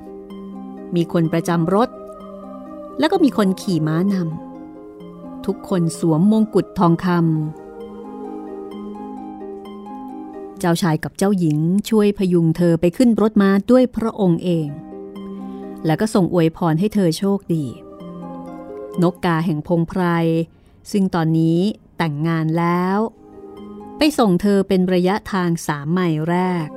[0.95, 1.89] มีคนประจำรถ
[2.99, 7.19] แล้วก็มีคนขี่ม้านำทุกคนสวมมงกุฎทองคำ
[10.59, 11.57] เจ้าชายกับเจ้าหญิง
[11.89, 14.67] ช่วยพยุงเธอไปขึ้นรถม้าด้วยพระองค์เอง
[15.85, 17.65] แล้วก็ส่งอวยพรให้เธอโชคดี
[19.01, 20.03] นกกาแห่งพงไพร
[20.91, 21.59] ซึ่งตอนนี้
[21.97, 22.97] แต่งงานแล้ว
[23.97, 26.67] ไปส่งเธอเป็นระยะทางสามไมล์แรก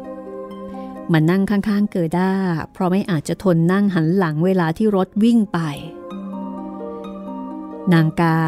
[1.13, 2.33] มันนั่งข้างๆเกิด้า
[2.73, 5.59] เพราะไม่อาจจะทนนั่งหันหลังเวลาที่รถวิ่งไป
[7.93, 8.39] นางกา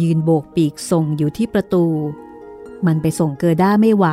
[0.00, 1.86] ยืนโบกปีกส่งอยู่ที่ประตู
[2.86, 4.06] มันไปส่งเกิด้าไม่ไหว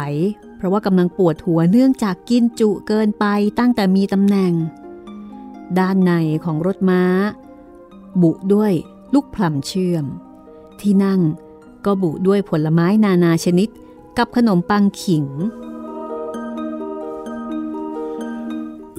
[0.58, 3.25] เพราะว่ากำลังปวดหัวเนื่องจากกินจุเกินไป
[3.60, 4.54] ตั้งแต่มีตำแหน่ง
[5.80, 6.12] ด้านใน
[6.46, 7.04] ของรถม้า
[8.22, 8.74] บุด้วย
[9.14, 10.06] ลูกพลัมเชื่อม
[10.80, 11.22] ที่นั่ง
[11.86, 13.70] ก็บุด้วยผลไม้นานาชนิด
[14.18, 15.28] กับขนมปังขิง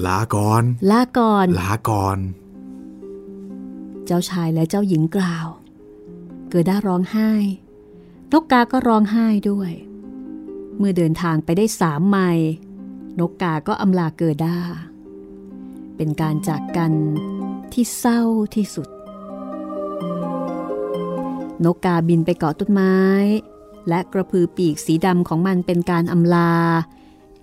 [0.06, 2.18] ลาก่อน ลาก่อน ลาก่อน
[4.06, 5.46] เจ้าชายและเจ้าหญิงกล่าว
[6.50, 7.30] เกิด้าร้องไห้
[8.32, 9.72] นกกาก็ร้องไห้ด้วย
[10.78, 12.50] เมื่อเดินทางไปได้สามไมล์
[13.20, 14.58] นกกาก็อำลาเกิด้า
[15.96, 16.92] เป็นการจากกัน
[17.72, 18.22] ที่เศร้า
[18.54, 18.88] ที่สุด
[21.64, 22.96] นกกาบินไปเกาะต้นไม้
[23.88, 26.52] และกระพือปีกสีดำของมันเป็นการอำลา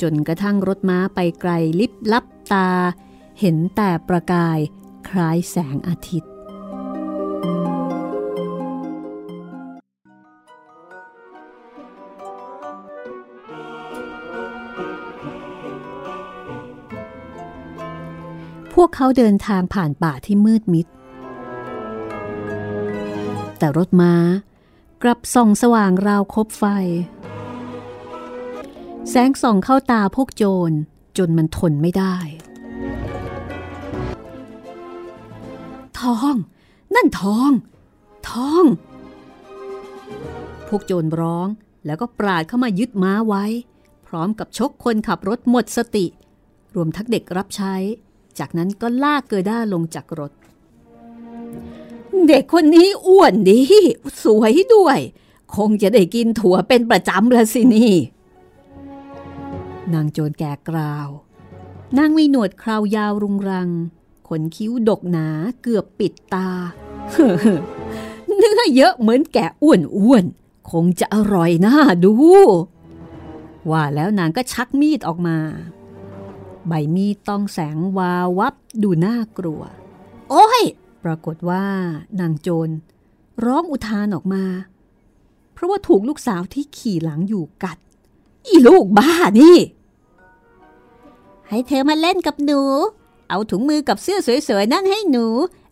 [0.02, 2.70] จนกระทั่งรถม้าไปไกลลิบลับตา
[3.40, 4.60] เห็นแต่ประกาย
[5.10, 6.32] คล้ายแสงอาทิตย์
[18.84, 20.88] วกเขาเดินทางผ่านป่าที่มืดมิด
[23.58, 24.14] แต่รถม้า
[25.04, 26.64] กลับส่องสว่างราวคบไฟ
[29.10, 30.72] แสงส่องเข้าตาพวกโจร
[31.18, 32.16] จนมันทนไม่ได้
[36.00, 36.36] ทอง
[36.96, 37.52] นั่นทอง
[38.30, 38.66] ทอง
[40.68, 41.48] พวกโจรร้อง
[41.86, 43.46] แล้วก็ปราดเข้ามายึดม้าไว้
[44.08, 46.06] พร้อมกับชกคนขับรถหมดสติ
[46.76, 47.76] รวมทั้งเด็กรับใช้
[48.40, 50.32] จากนั้นก็ลากเกอด้าลงจากรถ
[52.28, 53.62] เด็กคนนี้อ้วนดี
[54.24, 55.00] สวยด้วย
[55.56, 57.96] คงจะได้กินถั่วเป็นประจำละสินี่
[59.94, 61.10] นางโจรแก่กล่าว
[61.98, 63.70] นางมีหนวดคราวยาวรุงรัง
[64.28, 65.28] ขนคิ้วดกหนา
[65.62, 66.50] เกือบปิดตา
[68.36, 70.26] เนื้อเยอะเหมือนแกะอ้วนอ้วน
[70.72, 72.14] คงจะอร่อยน่าดู
[73.72, 75.38] ว่าแล้วนางก็ชักมีดออกมา
[76.70, 78.54] ใบมีดต้องแสงวาววับ
[78.84, 79.62] ดูน่ากลัว
[80.30, 80.64] โอ้ย
[81.04, 81.66] ปรากฏว่า
[82.20, 82.70] นางโจร
[83.46, 84.44] ร้องอุทานออกมา
[85.54, 87.78] เพราะว่าถูกลูกสาวที่ขี่หลังอยู่กัด
[88.48, 89.58] อีลูกบ้านี่
[91.48, 92.62] ให้เธอมาเล่นกับหนู
[93.30, 95.26] เอาถุงมือกับเสื้อสวยๆนั่นให้หนู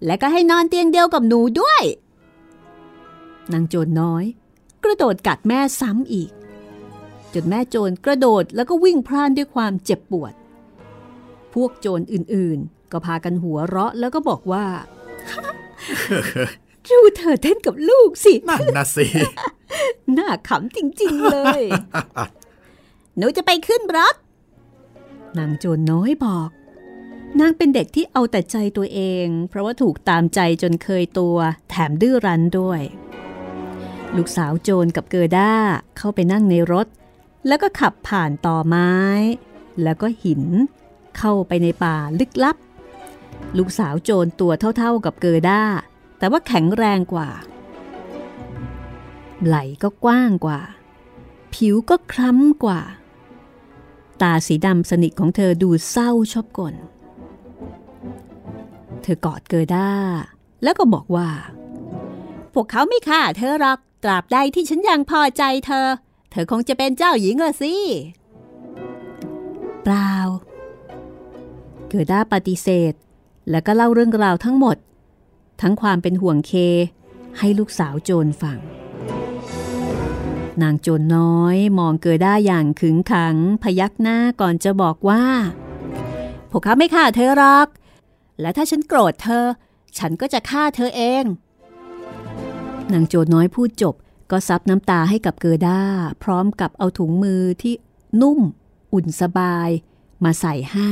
[0.05, 1.83] และก็ให้นอนเตียงเดียวกับหนูด้วย
[3.53, 4.25] นางโจรน้อย
[4.83, 6.31] กระโดดกัดแม่ซ้ำอีก
[7.33, 10.46] จนแม่โจรกระโดดแล้วก็วิ่งพล่านด้วยความเจ็บปวดพ
[11.63, 14.65] วกโจรอื่นๆ ก็พากันหัวเราะแล้วก็บอกว่า
[16.89, 19.05] ดูเธอเต้นกับลูกสินั่นนะสิ
[20.17, 21.61] น่าขำจริง ๆ เลย
[23.17, 24.15] หนูจะไปขึ้นรถ
[25.37, 26.49] นางโจรน้อยบอก
[27.39, 31.37] นางเป็นเด็กที่เอาแต่ใจตัวเอง เพราะว่าถูกตามใจจนเคยตัว
[31.69, 32.81] แถมดื้อรั้นด้วย
[34.15, 35.53] ลูกสาวโจรกับเกอด้า
[35.97, 36.87] เข้าไปนั่งในรถ
[37.47, 38.93] แล้วก็ขับผ่านต่อไม้
[39.83, 40.43] แล้วก็หิน
[41.17, 42.57] เข้าไปในป่าลึกลับ
[43.57, 45.61] ลูกสาวโจรตัวเท่าๆกับเกอด้า
[46.17, 47.29] แต่ว่าแข็งแรงกว่า
[49.45, 50.59] ไหลก็กว้างกว่า
[51.53, 52.81] ผิวก็คล้ำกว่า
[54.21, 56.75] ตาสีดำสนิทของเธอดูเศร้าชอบกล
[59.01, 59.89] เธอกอดเกอด้า
[60.63, 61.29] แล้วก็บอกว่า
[62.53, 65.87] พวกเขาไม่ฆ่าเธอหรอกตราบใดที่ฉันยังพอใจเธอ
[66.31, 67.73] เธอคงจะเป็นเจ้าหญิงละสิ
[69.83, 70.13] เปล่า
[71.89, 72.93] เกอด้าปฏิเสธ
[73.49, 74.77] แล้วก็เล่าเรื่องราวทั้งหมด
[75.61, 76.51] ทั้งความเป็นห่วงเค
[77.39, 78.59] ให้ลูกสาวโจรฟัง
[80.61, 85.23] นางโจรน้อยมองเกิดได้อย่างขึงขัง พยักหน้าก่อนจะบอกว่า
[86.49, 87.67] พวกเขาไม่ฆ่าเธอหรอก
[88.41, 89.45] และถ้าฉันโกรธเธอ
[89.97, 91.23] ฉันก็จะฆ่าเธอเอง
[92.93, 93.95] นางโจรน้อยพูดจบ
[94.31, 95.81] ก็ซับน้ำตาให้กับเกอด้า
[96.23, 97.73] พร้อมกับเอาถุงมือที่
[98.21, 98.39] นุ่ม
[98.93, 99.69] อุ่นสบาย
[100.23, 100.91] มาใส่ให้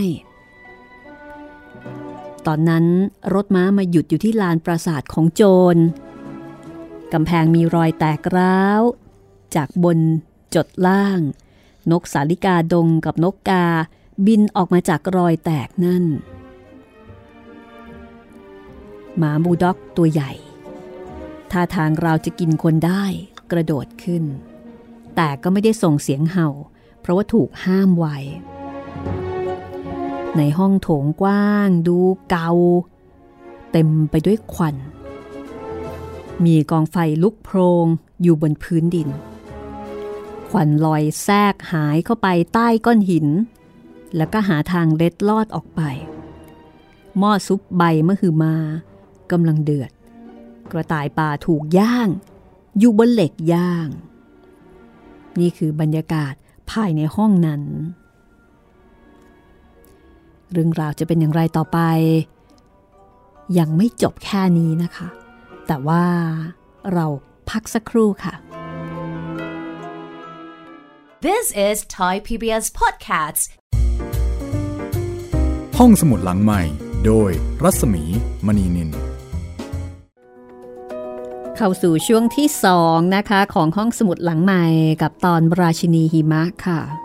[2.47, 2.85] ตอนนั้น
[3.33, 5.43] รถม้ามาหยุดอยู่ที่ลานปราสาทของโจ
[5.75, 5.77] ร
[7.13, 8.81] กำแพงมีรอยแตกร้าว
[9.55, 9.99] จากบน
[10.55, 11.19] จดล่าง
[11.91, 13.65] นกสาลิกาดงกับนกกา
[14.25, 16.03] บินออกมาจากรอยแตกนั่น
[19.17, 20.31] หมาบูด็อกตัวใหญ่
[21.51, 23.03] ท่าทางเราจะกินคนได้
[23.51, 24.23] กระโดดขึ้น
[25.15, 26.49] แต่ก็ไม่ได้ส่งเสียงเห่า
[27.01, 28.17] เพราะว่าถูกห้ามไว้
[30.37, 31.97] ในห้องโถงกว้าง ดู
[32.29, 32.49] เกา
[33.71, 34.75] เต็มไปด้วยควัน
[36.45, 37.85] มีกองไฟลุกโพรง
[38.21, 39.09] อยู่บนพื้นดิน
[40.49, 43.27] ควันลอยแทรกหายเข้าไปใต้ก้อนหิน
[44.15, 45.81] แล้วก็หาทางเล็ดลอดออกไป
[47.17, 48.55] หม้อซุปใบมะฮือมา
[49.31, 49.91] กำลังเดือด
[50.71, 52.09] กระต่ายป่าถูกย่าง
[52.79, 53.87] อยู่บนเหล็กย่าง
[55.39, 56.33] นี่คือบรรยากาศ
[56.71, 57.61] ภายในห้องนั้น
[60.51, 61.79] เรื่องราวจะเป็นอย่างไรต่อไป
[63.59, 65.07] ยังไม่จบแค่นี้นะคะ
[65.67, 66.05] แต่ว่า
[66.93, 67.05] เรา
[67.49, 68.33] พักสักครู่ค่ะ
[71.27, 73.43] This is Thai PBS Podcasts.
[75.77, 76.61] ห้องสมุดหลังใหม่
[77.05, 77.31] โดย
[77.63, 78.03] รัศมี
[78.45, 78.89] มณีนิน
[81.55, 84.65] เข้าสู่ช่วงที่สองนะคะ ของห้องสมุดหลังใหม่
[85.01, 87.04] กับตอนราชินีหิมะค่ะ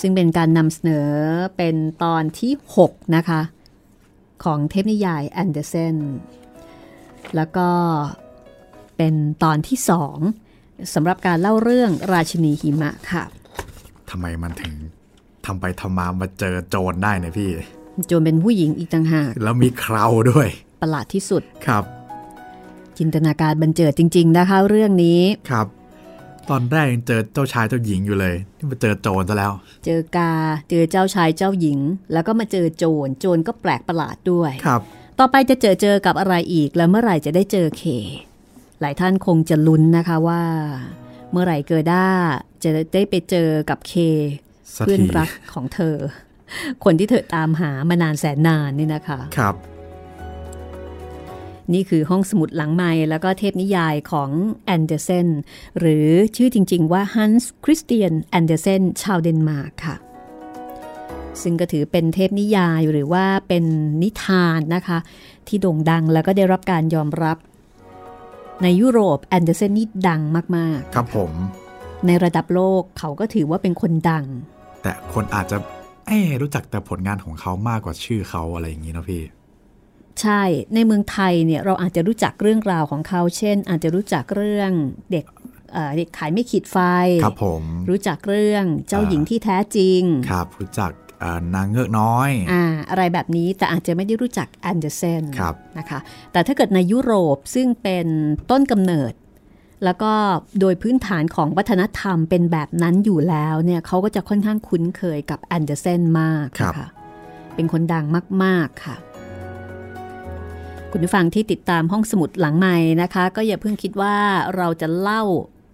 [0.00, 1.08] ซึ่งเป็นการนำเสนอ
[1.56, 2.52] เป็นตอนที่
[2.84, 3.40] 6 นะคะ
[4.44, 5.96] ของเทพนิยายแอนเดอร์เซน
[7.36, 7.68] แล้วก็
[8.96, 10.18] เป็นตอนที่สอง
[10.94, 13.24] สำหรับการเล่าเรื่องราชินีหิมะค่ะ
[14.10, 14.74] ทำไมมันถึง
[15.46, 17.50] ทำไปทำมามาเจอโจรได้เนี่ยพี่
[18.06, 20.48] โจนเป็นผู้หญิงอีกต่างหาก แล้วมีเคราด้วย
[20.82, 21.84] ประหลาดที่สุดครับ
[22.98, 25.66] จินตนาการบันเจิดจริง ๆ นะคะเรื่องนี้ครับ
[26.50, 29.52] ตอนแรกยังเจอเจ้าชายเจ้าหญิงอยู่เลยนี่มาเจอโจรซะแล้ว
[29.84, 30.32] เจอกา
[30.70, 31.78] เจอเจ้าชายเจ้าหญิง
[32.12, 34.80] แล้วก็มาเจอโจรโจรก็แปลกประหลาดด้วยครับ
[35.18, 37.84] ต่อไปจะเจอเจอกับอะไรอีก แล้วเมื่อไหร่จะได้เจอเค
[38.80, 40.42] หลายท่านคงจะลุ้นนะคะว่า
[41.32, 42.06] เมื่อไหร่เกิดด้า
[42.62, 43.92] จะได้ไปเจอกับเค
[44.76, 45.96] สักทีเพื่อนรักของเธอ
[46.84, 49.54] คนที่เธอตามหามานานแสนนานนี่นะคะ ครับ
[51.74, 54.30] นี่คือห้องสมุดหลังไม้แล้วก็เทพนิยายของ
[54.64, 55.28] แอนเดอร์เซน
[55.78, 59.96] หรือชื่อจริง ๆ ว่าฮันส์คริสเตียนแอนเดอร์เซนชาวเดนมาร์กค่ะ
[61.42, 63.64] ซึ่งก็ถือเป็นเทพนิยายหรือว่าเป็น
[64.02, 64.98] นิทานนะคะ
[65.48, 67.36] ที่โด่งดังแล้วก็ได้รับการยอมรับ
[68.62, 70.20] ในยุโรปแอนเดอร์เซนนี่ดัง
[70.56, 74.24] มากครับผมๆในระดับโลกเขาก็ถือว่าเป็นคนดัง
[74.82, 75.56] แต่คนอาจจะ
[76.06, 79.22] เอ๊ะรู้จักแต่ผลงานของเขามากกว่าชื่อเขาอะไรอย่างนี้เนอะพี่
[80.22, 80.42] ใช่
[80.74, 84.70] ในเมืองไทยเนี่ยเราอาจจะรู้จักเรื่องราวของเขา เช่น อาจจะรู้จักเรื่อง
[85.12, 85.24] เด็ก
[85.72, 86.76] เอ่อเด็กขายไม้ขีดไฟ
[87.24, 95.98] ครับผมรู้จักเรื่องเจ้าหญิงที่แท้จริง ครับรู้จักเอ่อนางเงือกน้อยอ่าอะไรแบบนี้แต่อาจจะไม่ได้รู้จักแอนเดอร์เซนครับนะคะ
[96.32, 98.06] แต่ถ้าเกิดในยุโรปซึ่งเป็น
[98.50, 99.12] ต้นกำเนิด
[99.84, 100.12] แล้วก็
[100.60, 106.88] โดยพื้นฐานของวัฒนธรรมเป็นแบบนั้นอยู่แล้วเนี่ยเขาก็จะค่อนข้างคุ้นเคยกับแอนเดอร์เซนมากครับค่ะ
[107.54, 108.04] เป็นคนดัง
[108.44, 108.96] มาก ๆค่ะ
[110.92, 114.16] คุณผู้ฟังที่ติดตามห้องสมุดหลังใหม่นะคะ ก็อย่าเพิ่งคิดว่า
[114.56, 115.22] เราจะเล่า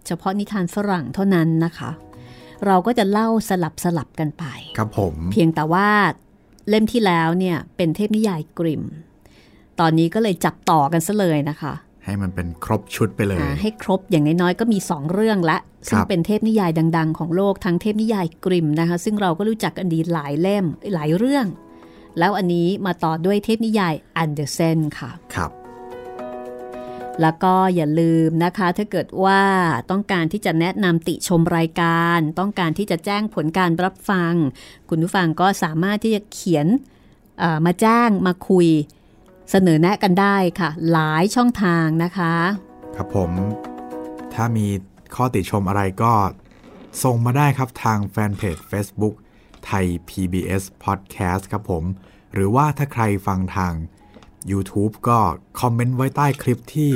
[0.07, 1.90] เฉพาะนิทานฝรั่งเท่านั้นนะคะ
[2.66, 4.44] เราก็จะเล่าสลับสลับกันไป
[4.79, 5.88] ครับผม เพียงแต่ว่า
[6.68, 8.83] เล่มที่แล้วเนี่ยเป็นเทพนิยายกริม
[9.81, 11.72] ตอนนี้ก็เลยจับต่อกันซะเลยนะคะ
[12.05, 21.46] ให้มันเป็นครบชุดไปเลยอ่าให้ครบอย่างน้อยๆก็มี 2 เรื่องละ ซึ่งครับเป็นเทพนิยายดัง ๆ ของโลกทั้งเทพนิยายกริมนะคะ ซึ่งเราก็รู้จักกันดีหลายเล่มหลายเรื่อง
[22.18, 25.51] แล้วอันนี้มาต่อด้วยเทพนิยายอันเดอร์เซนค่ะครับ
[27.20, 29.40] แล้วก็อย่าลืมนะคะ ถ้าเกิดว่า
[29.90, 34.35] ต้องการที่จะแนะนำติชมรายการ ต้องการที่จะแจ้งผลการรับฟัง
[34.88, 36.66] คุณผู้ฟังก็สามารถที่จะเขียน
[37.38, 38.68] เอ่อมาแจ้งมาคุย
[39.51, 42.35] เสนอแนะกันได้ค่ะ หลายช่องทางนะคะ
[42.96, 43.31] ครับผม
[44.35, 44.66] ถ้ามี
[45.14, 46.12] ข้อติชมอะไรก็
[47.03, 49.14] ส่งมาได้ครับทางแฟนเพจ Facebook
[49.66, 51.85] ไทย PBS Podcast ครับผม
[52.33, 53.75] หรือว่าถ้าใครฟังทาง
[54.51, 55.18] YouTube ก็
[55.61, 56.90] คอมเมนต์ไว้ใต้คลิปที่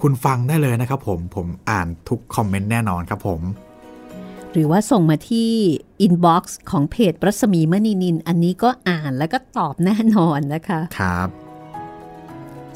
[0.00, 3.40] คุณฟังได้เลยนะครับผม ผมอ่านทุกคอมเมนต์แน่นอนครับผม
[4.52, 5.50] หรือว่าส่งมาที่
[6.00, 11.28] inbox ของเพจรัศมีมณีนิน อันนี้ก็อ่านแล้วก็ตอบแน่นอนนะคะ ครับ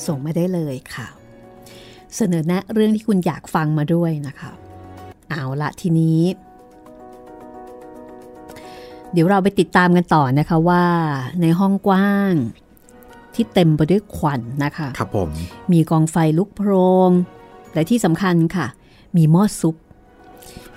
[0.06, 1.08] ส่งมาได้เลยค่ะ
[2.16, 4.52] เสนอแนะเรื่องที่คุณอยากฟังมาด้วยนะคะ
[5.30, 6.20] เอาละทีนี้
[9.12, 10.84] เดี๋ยวเราไปติดตามกันต่อนะคะว่า
[11.40, 12.32] ในห้องกว้าง
[13.34, 15.30] ที่เต็มไปด้วยควันนะคะครับผม
[15.72, 16.72] มีกองไฟลุกโพร
[17.08, 17.10] ง
[17.74, 18.66] และที่สำคัญค่ะ
[19.16, 19.76] มีหม้อซุป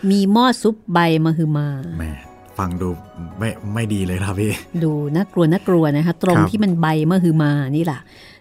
[0.09, 1.67] มีหม้อซุปใบมะฮือมา
[1.97, 2.11] แหม่
[2.57, 2.89] ฟังดู
[3.39, 7.99] ไม่ไม่ดีเลยครับพี่ ดูน่ากลัวน่ากลัวนะคะ ตรงครับที่มันใบมะฮือมานี่แหละ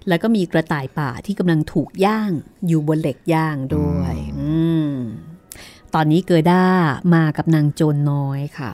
[0.09, 2.31] แล้วก็มีกระต่ายป่าที่กำลังถูกย่าง
[2.67, 4.53] อยู่บนเหล็กย่างด้วยอื
[4.89, 4.93] ม
[5.95, 6.65] ตอนนี้เกิด้า
[7.15, 8.73] มากับนางโจรน้อยค่ะ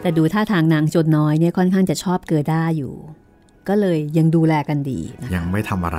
[0.00, 2.94] แต่ดูท่าทางนางโจรน้อยเนี่ยค่อนข้างจะชอบเกิด้าอยู่
[3.68, 5.98] ก็เลยยังดูแลกันดีนะคะยังไม่ทำอะไร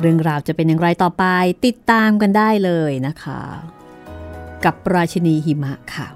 [0.00, 1.24] เรื่องราวจะเป็นอย่างไรต่อไป
[1.66, 3.40] ติดตามกันได้เลยนะคะ
[4.64, 6.08] กับราชินีหิมะค่ะ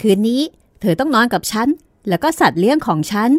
[0.00, 0.40] คืนนี้
[0.80, 1.68] เธอต้องนอนกับฉัน
[2.08, 3.30] แล้วก็สัตว์เลี้ยงของฉัน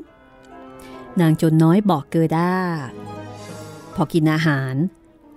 [1.21, 2.53] นางจนน้อยบอกเกอด้า
[3.95, 4.75] พอกินอาหาร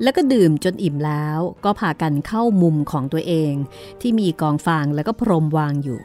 [0.03, 3.53] แล้วก็ดื่มจนอิ่มแล้วก็พากันเข้ามุมของตัวเอง
[4.01, 6.01] ที่มีกองฟางแล้วก็พรมวางอยู่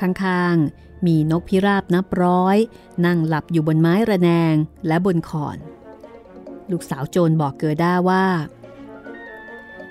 [0.00, 2.56] ข้างๆ มีนกพิราบนับร้อย
[3.06, 4.54] นั่งหลับอยู่บนไม้ระแนง
[4.86, 5.58] และบนขอน
[6.70, 8.26] ลูกสาวโจรบอกเกอด้าว่า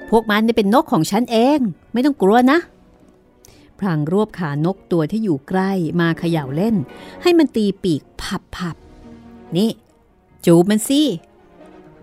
[0.10, 1.60] พวกมันเนี่เป็นนกของฉันเอง
[1.94, 2.60] ไม่ต้องกลัวนะ
[3.82, 6.76] พลางรวบขานกตัวที่อยู่ใกล้มาเขย่าเล่น
[7.22, 9.72] ให้มันตีปีกพับพับๆนี่
[10.46, 11.02] จูบมันสิ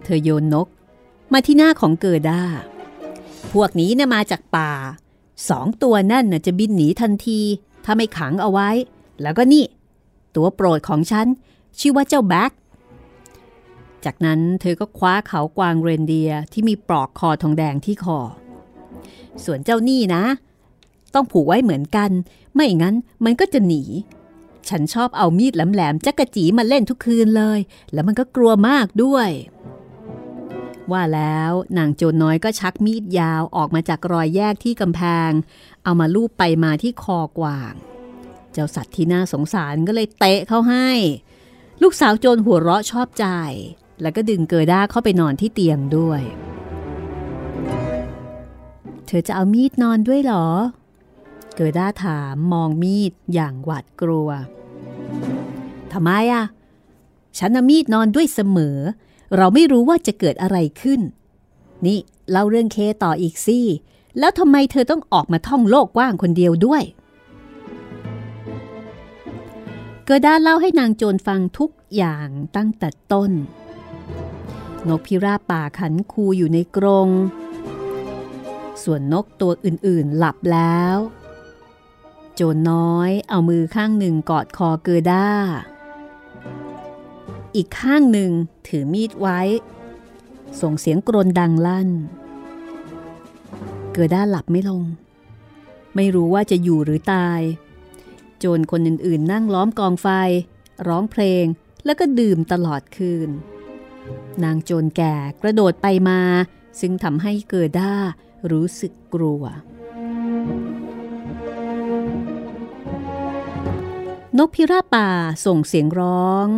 [0.05, 0.69] เธอโยนนก
[1.33, 2.43] มาที่หน้าของเกิด้า
[3.53, 4.73] พวกนี้เนี่ยมาจากป่า
[5.49, 7.41] สองตัวนั่นน่ะจะบินหนีทันที
[7.85, 8.69] ถ้าไม่ขังเอาไว้
[9.23, 9.65] แล้วก็นี่
[10.37, 11.27] ตัวโปรดของฉัน
[11.79, 12.53] ชื่อว่าเจ้าแบ็ค
[14.05, 18.19] จากนั้นเธอก็คว้าเขากวางเรนเดียร์ที่มีปลอกคอทองแดงที่คอ
[19.45, 20.25] ส่วนเจ้านี่นะ
[21.15, 22.11] ต้องผูกไว้เหมือนกัน
[22.55, 22.95] ไม่งั้น
[23.25, 23.83] มันก็จะหนี
[24.69, 27.59] ฉันชอบเอามีดแหลมๆจักกะจีมาเล่นทุกคืนเลย
[27.93, 29.31] แล้วมันก็กลัวมากด้วย
[30.93, 35.31] ว่าแล้วนางโจรน้อยก็ชักมีดยาวออกมาจากรอยแยกที่กำแพง
[35.85, 37.75] เอามาลูบไปมาที่คอกวาง
[38.53, 40.91] เจ้าสัตว์ที่น่าสงสารก็เลยเตะเขาให้
[41.83, 43.27] ลูกสาวโจรหัวเราะชอบใจ
[44.03, 46.23] แล้วก็ดึงเกอด้าเข้าไปนอนที่เตียงด้วย
[49.07, 50.47] เธอจะเอามีดนอนด้วยหรอ
[51.61, 54.29] เกอด้าถามมองมีดอย่างหวาดกลัว
[55.93, 56.45] ทำไมอะ
[57.39, 58.79] ฉันเอามีดนอนด้วยเสมอ
[59.37, 61.01] เราไม่รู้ว่าจะเกิดอะไรขึ้น
[61.87, 61.99] นี่
[62.31, 63.59] เล่าเรื่องเคต่ออีกสิ
[64.19, 66.83] แล้วทำไมเธอต้องออกมาท่องโลกกว้างคนเดียวด้วย
[70.05, 73.31] เกอด้าเล่าให้นางโจรฟังทุกอย่างตั้งแต่ต้น
[74.89, 77.09] นกพิราบป่าขันคูอยู่ในกรง
[78.83, 80.99] ส่วนนกตัวอื่นๆหลับแล้ว
[82.41, 85.29] โจรน้อยเอามือข้างหนึ่งกอดคอเกอด้า
[87.57, 88.31] อีกข้างหนึ่ง
[88.69, 89.41] ถือมีดไว้
[90.61, 91.89] ส่งเสียงกรนดังลั่น
[93.93, 94.85] เกอด้าหลับไม่ลง
[95.97, 97.41] ไม่รู้ว่าจะอยู่หรือตาย
[98.39, 100.09] โจรคนอื่นๆ นั่งล้อมกองไฟ
[100.89, 101.45] ร้องเพลง
[101.85, 103.31] แล้วก็ดื่มตลอดคืน
[104.45, 106.21] นางโจรแก่กระโดดไปมา
[106.81, 107.95] ซึ่งทำให้เกิด้า
[108.51, 109.45] รู้สึกกลัว
[114.37, 115.09] นกพิราบป่า
[115.47, 116.49] ส่งเสียงร้อง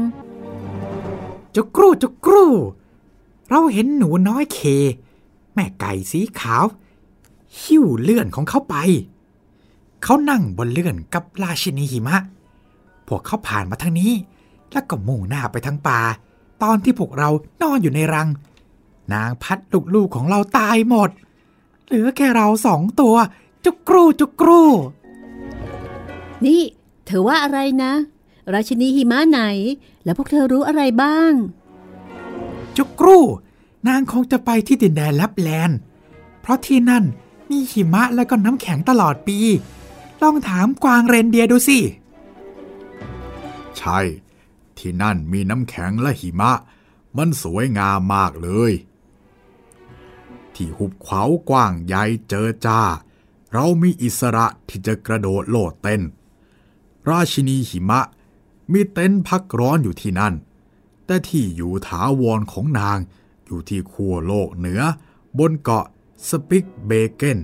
[1.54, 2.46] จุกรูจุกรู
[3.50, 4.58] เราเห็นหนูน้อยเค
[5.54, 6.64] แม่ไก่สีขาว
[7.60, 8.74] หิ้วเลื่อนของเขาไป
[10.02, 12.16] เขานั่งบนเลื่อนกับราชินีหิมะ
[13.06, 14.12] พวกเขาผ่านมาทางนี้
[14.72, 16.00] แล้วก็มุ่งหน้าไปทางป่า
[16.62, 17.28] ตอนที่พวกเรา
[17.62, 18.28] นอนอยู่ในรัง
[19.12, 19.58] นางพัด
[19.94, 21.10] ลูกๆของเราตายหมด
[21.86, 23.16] เหลือแค่เราสองตัว
[23.64, 24.62] จุกรูจุกรู
[26.44, 26.62] นี่
[27.12, 27.92] เธอว่าอะไรนะ
[28.54, 29.40] ราชินีหิมะไหน
[30.04, 31.32] แล้วพวกเธอรู้อะไรบ้าง
[32.76, 33.18] จุกรู
[33.88, 35.78] นางคงจะไปที่ดินแดนลับแลนด์
[36.40, 37.04] เพราะที่นั่น
[37.50, 39.38] มีหิมะและก็น้ำแข็งตลอดปี
[40.22, 41.78] ลองถามกวางเรนเดียร์ดูสิ
[43.76, 43.98] ใช่
[44.78, 46.52] ที่นั่นมีน้ำแข็งและหิมะ
[47.16, 48.72] มันสวยงามมากเลย
[50.54, 52.80] ที่หุบเขากว้างใหญ่เจอจ้า
[53.52, 56.02] เรามีอิสระที่จะกระโดดโลดเต้น
[57.08, 58.00] ราชินีหิมะ
[58.72, 60.34] มีเต็นท์พักร้อนอยู่ที่นั่น
[61.06, 62.98] แต่ที่อยู่ถาวรของนาง
[63.46, 64.80] อยู่ที่ขั้วโลกเหนือ
[65.38, 65.86] บนเกาะ
[66.28, 67.40] สปิกเบเกน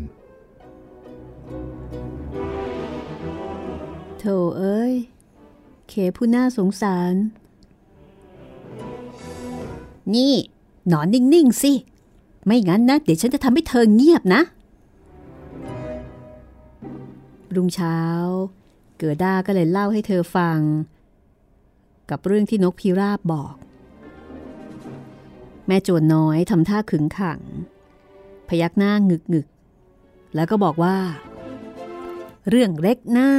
[4.19, 4.25] โถ
[4.59, 4.95] เอ้ย
[5.89, 7.15] เคผู้น่าสงสาร
[10.15, 10.35] นี่
[10.89, 11.73] หนอนนิ่ง ๆ สิ
[12.45, 14.43] ไม่งั้นนะ เดี๋ยวฉันจะทำให้เธอเงียบนะ
[17.55, 17.99] รุ่งเช้า
[18.99, 20.59] เกิดด้าก็เลยเล่าให้เธอฟัง
[22.11, 23.55] กับเรื่องที่นกพิราบบอก
[25.67, 27.41] แม่โจรน้อยทำท่าขึงขัง
[28.49, 29.47] พยักหน้างึกงึก
[30.35, 30.97] แล้วก็บอกว่า
[32.49, 33.33] เรื่องเล็กหน้า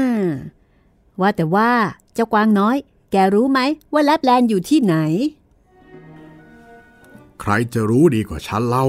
[1.22, 1.72] ว่าแต่ว่า
[2.14, 2.76] เจ้ากวางน้อย
[3.12, 3.60] แกรู้ไหม
[3.94, 4.96] ว่าแลปแลนอยู่ที่ไหน
[7.42, 8.86] ใครจะรู้ดีกว่าฉันเล่า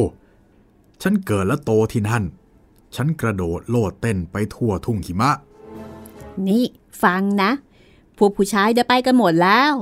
[1.02, 2.24] ฉันเกิดและโตที่นั่น
[2.96, 5.30] ฉันกระโดดโลดเต้นไปทั่วทุ่งหิมะ
[6.48, 6.64] นี่
[7.02, 7.50] ฟังนะ
[8.16, 9.72] พวกผู้ชายจะไปกันหมดแล้ว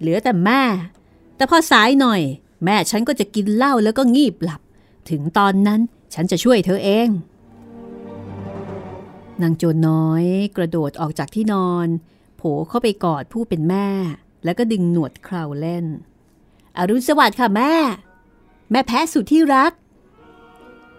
[0.00, 0.62] เหลือแต่แม่
[1.36, 2.20] แต่พอสายหน่อย
[2.64, 4.60] แม่ฉันก็จะกินเหล้าแล้วก็งีบหลับ
[5.10, 5.80] ถึงตอนนั้น
[6.14, 7.08] ฉันจะช่วยเธอเอง
[9.42, 10.24] นางโจรน้อย
[10.56, 11.88] กระโดดออกจากที่นอน
[12.36, 13.88] โผเข้าไปกอดผู้เป็นแม่
[14.44, 15.86] แล้วก็ดึงหนวดเคราวเล่น
[16.76, 17.74] อรุณสวัสดิ์ค่ะแม่
[18.70, 19.72] แม่แพ้สุดที่รัก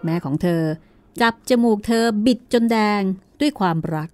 [0.04, 0.62] แม่ของเธอ
[1.20, 3.02] จับจมูกเธอบิดจนแดง
[3.40, 4.10] ด้วยความรัก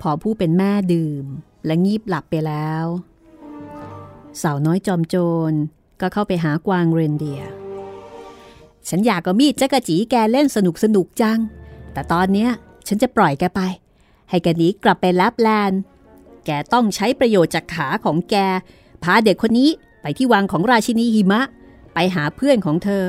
[0.00, 1.24] พอผู้เป็นแม่ดื่ม
[1.66, 2.84] และงีบหลับไปแล้ว
[4.42, 5.16] สาวน้อยจอมโจ
[5.50, 5.52] ร
[6.00, 7.50] ก็เข้าไปหากวางเรนเดียร์
[8.88, 11.38] ฉันอยากก็มีดจักรจีแกเล่นสนุกสนุกจัง
[11.92, 12.50] แต่ตอนเนี้ย
[12.86, 13.60] ฉันจะปล่อยแกไป
[14.30, 15.72] ให้แกหนีกลับไปลับแลน
[16.46, 18.36] แกต้องใช้ประโยชน์จากขาของแก
[19.02, 19.70] พาเด็กคนนี้
[20.02, 21.40] ไปที่วังของราชินีหิมะ
[21.94, 23.04] ไปหาเพื่อนของเธอ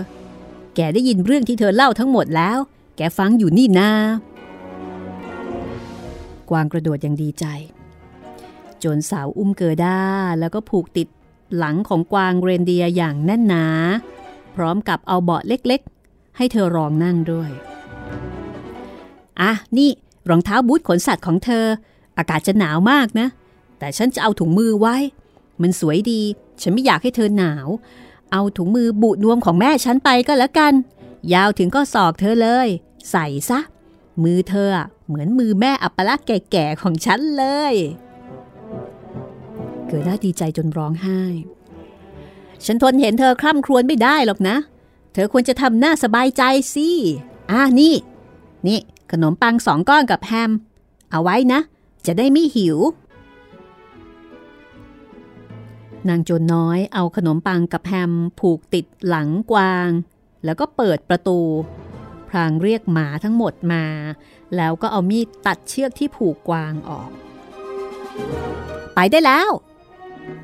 [0.76, 2.58] แกได้ยินเรื่องที่เธอเล่าทั้งหมดแล้ว
[2.98, 3.92] แกฟังอยู่นี่นา
[6.50, 7.46] กวางกระโดดอย่างดีใจ
[8.84, 10.00] จนสาวอุ้มเกอด้า
[10.40, 11.08] แล้วก็ผูกติด
[11.58, 13.66] หลังของกวางเรนเดียอย่างแน่นหนา
[14.56, 17.50] พร้อมกับเอาเบาะเล็กๆ ให้เธอรองนั่งด้วย
[19.42, 19.90] อะ นี่
[20.30, 21.66] รองเท้าบูทขนสัตว์ของเธอ
[22.18, 23.28] อากาศจะหนาวมากนะ
[23.80, 24.96] แต่ฉันจะเอาถุงมือไว้
[25.62, 26.22] มันสวยดี
[26.62, 27.68] ฉันไม่อยากให้เธอหนาว
[28.32, 30.74] เอาถุงมือบุนวมของแม่ฉันไปก็แล้วกัน
[31.34, 32.68] ยาวถึงก็ศอกเธอเลย
[33.12, 33.60] ใส่ซะ
[34.24, 37.74] มือเธออะ เหมือนมือแม่อัปลักษ์แก่ๆของฉันเลย
[39.88, 41.22] เกิดได้ดีใจจนร้องไห้
[42.66, 44.58] ฉันทนเห็นเธอคร่ำครวญไม่ได้หรอกนะ
[45.14, 46.44] เธอควรจะทำหน้าสบายใจ
[46.76, 46.90] สิ
[47.52, 47.96] อะนี่
[48.68, 48.80] นี่
[49.12, 50.52] ขนมปังสองก้อนกับแฮม
[51.12, 51.60] เอาไว้นะ
[52.06, 52.78] จะได้ไม่หิว
[56.10, 59.90] นางโจรน้อยเอาขนมปังกับแฮมผูกติดหลังกวาง
[60.46, 61.40] แล้วก็เปิดประตู
[62.30, 63.84] พรางเรียกหมาทั้งหมดมา
[64.58, 67.10] แล้วก็เอามีดตัดเชือกที่ผูกกวางออก
[68.96, 69.50] ไปได้แล้ว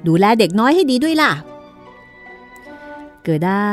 [0.07, 1.33] ดูแลเด็กน้อยให้ดีด้วยล่ะ
[3.23, 3.63] เกิด้า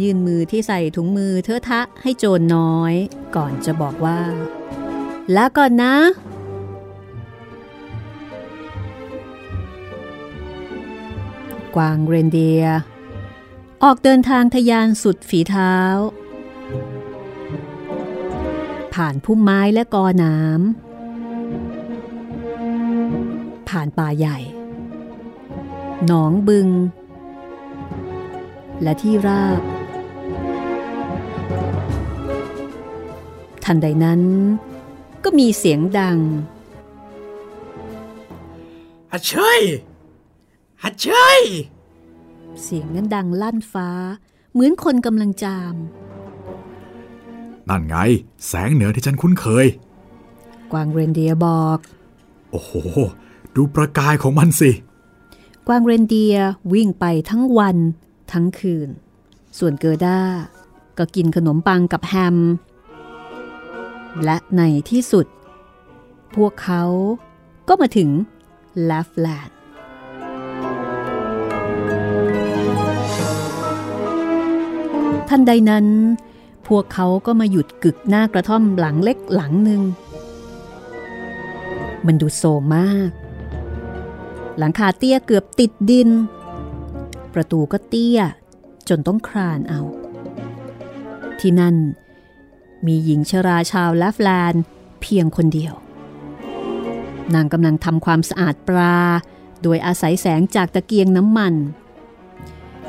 [0.00, 2.94] ยื่นมือที่ใส่ถุงมือเทอะทะให้โจรน้อย
[3.36, 4.20] ก่อนจะบอกว่า
[5.32, 5.94] แล้วก่อนนะ
[11.76, 12.64] กวางเรนเดีย
[13.84, 15.74] ออกเดินทางทะยานสุดฝีเท้า
[18.94, 20.60] ผ่านพุ่มไม้และกอหนาม
[23.68, 24.38] ผ่านป่าใหญ่
[26.06, 26.68] หนองบึง
[28.82, 29.60] และที่ราบ
[33.64, 34.22] ทันใดนั้น
[35.24, 36.18] ก็มีเสียงดัง
[39.12, 39.62] ฮัชเชย
[40.82, 41.06] ฮัชเช
[41.38, 41.40] ย
[42.62, 43.90] เสียงนั้นดังลั่นฟ้า
[44.52, 45.74] เหมือนคนกำลังจาม
[47.68, 47.96] นั่นไง
[48.46, 49.66] แสงเหนือที่ฉันคุ้นเคย
[50.72, 51.78] กวางเรนเดียร์บอก
[52.50, 52.72] โโอ้โห
[53.56, 54.70] ดูประกายของมันสิ
[55.66, 57.76] กวางเรนเดียร์วิ่งไปทั้งวัน
[58.32, 58.88] ทั้งคืน
[59.58, 60.20] ส่วนเกอร์ด้า
[60.98, 62.36] ก็กินขนมปังกับแฮม
[64.24, 65.26] และในที่สุด
[66.34, 66.82] พวกเขา
[67.68, 68.10] ก็มาถึง
[68.88, 69.56] แลปแลนด์
[75.28, 75.86] ทันใดนั้น
[76.68, 79.82] พวกเขาก็มาหยุดกึกหน้ากระท่อมหลังเล็กหลังหนึ่ง
[82.06, 83.10] มันดูโซมมาก
[84.58, 86.08] หลังคาเตี้ยเกือบติดดิน
[87.34, 88.20] ประตูก็เตี้ย
[88.88, 89.80] จนต้องคลานเอา
[91.40, 91.76] ที่นั่น
[92.86, 94.54] มีหญิงชราชาวแลฟแลน
[95.00, 95.74] เพียงคนเดียว
[97.34, 98.96] นางกำลังทำความสะอาดปลา
[99.62, 101.54] โดยอาศัยแสงจากตะเกียงน้ำมัน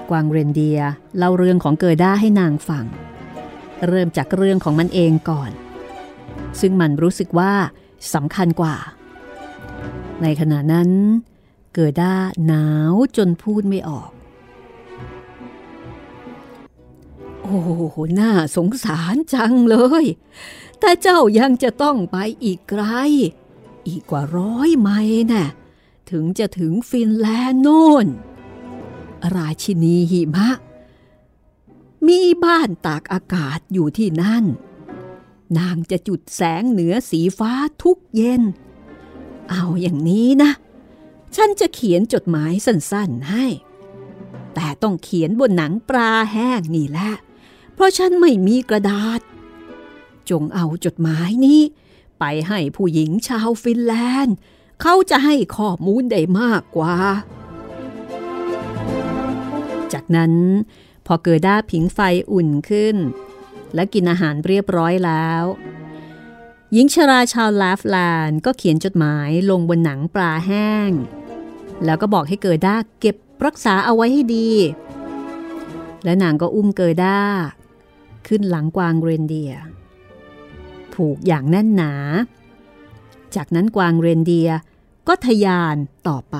[0.09, 0.79] กวางเรนเดีย
[1.17, 2.85] เล่าเรื่องของเกิด้าให้นางฟัง
[3.87, 5.51] เริ่มจากเรื่องของมันเองก่อน
[6.59, 7.53] ซึ่งมันรู้สึกว่า
[8.13, 8.75] สำคัญกว่า
[10.21, 10.89] ในขณะนั้น
[11.73, 12.15] เกิด้า
[12.45, 14.09] หนาวจนพูดไม่ออก
[17.41, 17.69] โอ้โห
[18.19, 20.05] น่าสงสารจังเลย
[20.79, 22.83] แต่เจ้ายังจะต้องไปอีกไกล
[23.87, 25.47] อีกกว่าร้อยไมล์น่ะ
[26.11, 28.07] ถึงจะถึงฟินแลนด์โน่น
[29.35, 30.49] ราชินีหิมะ
[32.07, 34.45] มีบ้านตากอากาศอยู่ที่นั่น
[35.57, 37.51] นางจะจุดแสงเหนือสีฟ้า
[37.83, 38.41] ทุกเย็น
[39.49, 40.51] เอาอย่างนี้นะ
[41.35, 43.45] ฉันจะเขียนจดหมายสั้นๆให้
[44.53, 47.11] แต่ต้องเขียนบนหนังปลาแห้งนี่แหละ
[47.73, 49.19] เพราะฉันไม่มีกระดาษ
[50.29, 51.61] จงเอาจดหมายนี้
[52.19, 53.93] ไปให้ผู้หญิงชาวฟินแล
[54.23, 54.35] นด์
[54.81, 56.95] เขาจะให้ข้อมูลได้มากกว่า
[59.93, 60.33] จากนั้น
[61.05, 61.99] พอเกิด้าผิงไฟ
[62.31, 62.95] อุ่นขึ้น
[63.75, 65.43] และกินอาหารเรียบร้อยแล้ว
[66.73, 67.97] หญิงชราชาวลาฟแล
[68.27, 70.91] นก็เขียนจดหมายลงบนหนังปลาแห้ง
[71.85, 74.51] แล้วก็บอกให้เกิด้าเก็บรักษาเอาไว้ให้ดี
[76.03, 77.19] และนางก็อุ้มเกิดด้า
[78.27, 79.53] ขึ้นหลังกวางเรนเดีย
[80.93, 81.93] ผูกอย่างแน่นหนา
[83.35, 84.49] จากนั้นกวางเรนเดีย
[85.07, 85.75] ก็ทยาน
[86.07, 86.37] ต่อไป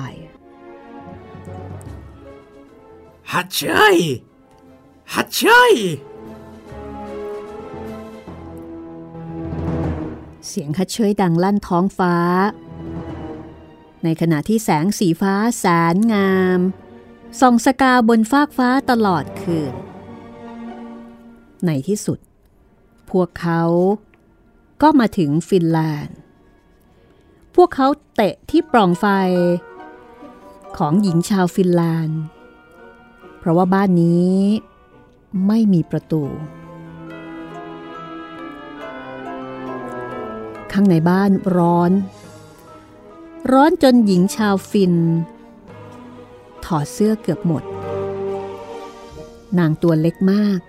[3.32, 3.62] ฮัดเช
[3.94, 3.98] ย
[5.14, 5.42] ฮัดเช
[5.72, 5.74] ย
[10.46, 12.14] เสียงคัดเชยดังลั่นท้องฟ้า
[14.04, 16.60] ในขณะที่แสงสีฟ้าแสนงาม
[17.40, 19.74] ส่องสกาบนฟากฟ้าตลอดคืน
[21.66, 22.18] ในที่สุด
[23.10, 23.62] พวกเขา
[24.82, 26.18] ก็มาถึงฟินแลนด์
[27.56, 29.06] พวกเขาเตะที่ปล่องไฟ
[30.76, 32.22] ของหญิงชาวฟินแลนด์
[33.38, 34.36] เพราะว่าบ้านนี้
[35.46, 36.22] ไม่มีประตู
[40.72, 41.92] ข้างในบ้านร้อน
[43.52, 44.94] ร้อนจนหญิงชาวฟิน
[46.64, 47.62] ถอดเสื้อเกือบหมด
[49.58, 50.60] นางตัวเล็กมาก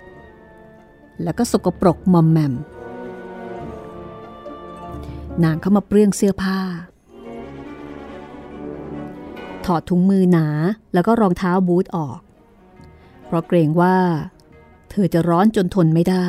[1.23, 2.53] แล้วก็สกปรกมอมแมม
[5.43, 6.59] นางเข้ามาเปลื้องเสื้อผ้า
[9.65, 10.47] ถอดถุงมือหนา
[10.93, 12.19] แล้วก็รองเท้าบูทออก
[13.25, 13.97] เพราะเกรงว่า
[14.89, 16.27] เธอจะร้อนจนทนไม่ได้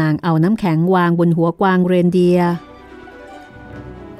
[0.00, 2.40] นางเอาน้ำแข็งวางบนหัวกวางเรนเดีย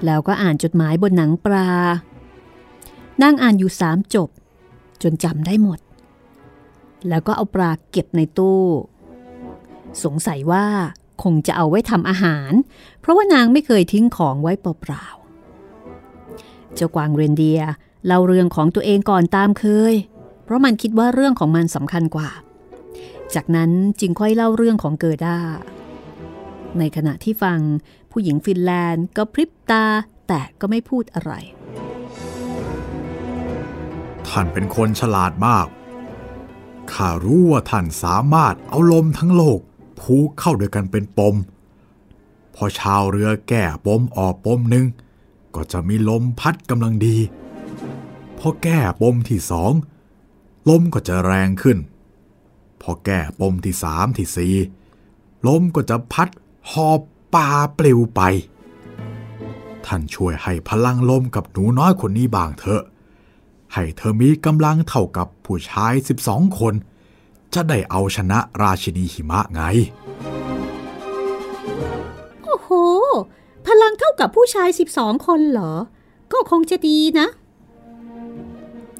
[0.04, 1.70] แล้วก็อ่านจดหมายบนหนังปลา
[3.22, 4.28] นางอ่านอยู่สามจบ
[5.02, 5.78] จนจำได้หมด
[7.08, 8.62] แล้วก็เอาปลาเก็บในตู้
[10.04, 10.66] สงสัยว่า
[11.22, 12.52] คงจะเอาไว้ทำอาหาร
[13.00, 17.62] เพราะว่านางไม่เคยทิ้งของไว้เปล่าๆเจ้ากวางเรนเดีย
[18.06, 19.94] เล่าเรื่องของตัวเองก่อนตามเคย
[20.50, 22.30] ราะมันคิดว่าเรื่องของมันสำคัญกว่า
[23.34, 23.70] จากนั้น
[24.00, 25.38] จึงค่อยเล่าเรื่องของเกิด้า
[26.78, 27.58] ในขณะที่ฟัง
[28.10, 29.84] ผู้หญิงฟินแลนด์ก็พริบตา
[30.28, 31.32] แต่ก็ไม่พูดอะไร
[34.28, 35.66] ท่านเป็นคนฉลาดมาก
[36.92, 39.60] ข้ารู้ว่าท่านสามารถเอาลมทั้งโลก
[40.00, 41.34] ผูกเข้าด้วยกันเป็นปม
[42.54, 44.86] พอชาวเรือแก่ปมออกปมหนึ่ง
[45.54, 47.16] ก็จะมีลมพัดกำลังดี
[48.38, 49.72] พอแก้ปมที่สอง
[50.68, 51.78] ลมก็จะแรงขึ้น
[52.80, 54.54] พอแก้ปมที่สามที่สี่
[55.46, 56.28] ลมก็จะพัด
[56.70, 57.00] หอบ
[57.34, 57.48] ปลา
[57.78, 58.20] ปลิวไป
[59.86, 62.82] ท่านช่วยให้พลังลมกับหนูน้อยคนนี้บางเถอะ
[63.74, 65.92] ให้เธอมีกำลังเท่ากับผู้ชาย
[66.26, 66.74] 12คน
[67.54, 69.60] จะได้เอาชนะราชินีหิมะไง
[72.44, 72.68] โอ้โห
[73.66, 75.72] พลังเท่ากับผู้ชาย12คนเหรอ
[76.32, 77.26] ก็คงจะดีนะ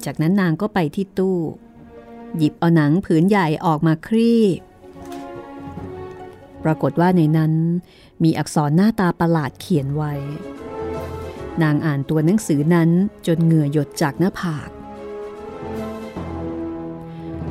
[0.05, 1.37] จากนั้นนางก็ไปที่ตู้
[2.37, 4.43] หยิบเอาหนังผืนใหญ่ออกมาคลี่
[6.63, 7.53] ปรากฏว่าในนั้น
[8.23, 10.13] มีอักษรหน้าตาประหลาดเขียนไว้
[11.63, 12.89] นางอ่านตัวหนังสือนั้น
[13.27, 14.69] จนเหงื่อหยดจากหน้าผาก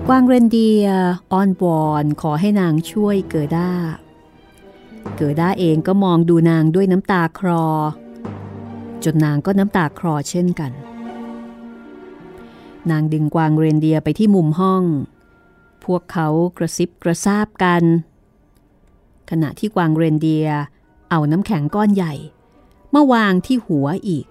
[0.07, 0.87] กวางเรนเดีย
[1.33, 3.71] อ้อนวอนขอให้นางช่วยเกิด้า
[5.17, 7.65] เกิด้าเองก็มองดูนางด้วยน้ำตาคลอ
[9.05, 10.73] จนนางก็น้ำตาคลอเช่นกัน
[12.91, 14.83] นางดึงกวางเรนเดียไปที่มุมห้อง
[15.85, 17.85] พวกเขากระซิบกระซาบกัน
[19.31, 20.49] ขณะที่กวางเรนเดีย
[21.11, 22.15] เอาน้ำแข็งก้อนใหญ่
[22.95, 24.27] มาวางที่หัวอีก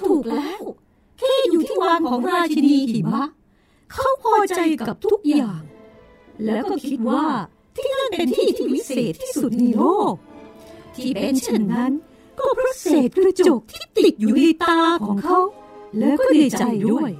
[0.00, 0.62] ถูกแล้ว
[1.18, 3.24] แค่อยู่ที่วางของราชินีหิมะ
[3.92, 5.62] เขาพอใจกับทุกอย่าง
[6.46, 7.24] แล้วก็คิดว่า
[7.76, 10.14] ที่นั่นเป็นที่ที่วิเศษที่สุดในโลก
[10.96, 11.92] ที่เป็นเช่นนั้น
[12.38, 15.38] ก็เพราะเศษกระจกที่ติดอยู่ในตาของเขา
[15.98, 17.12] แล้วก็ในใจด้วย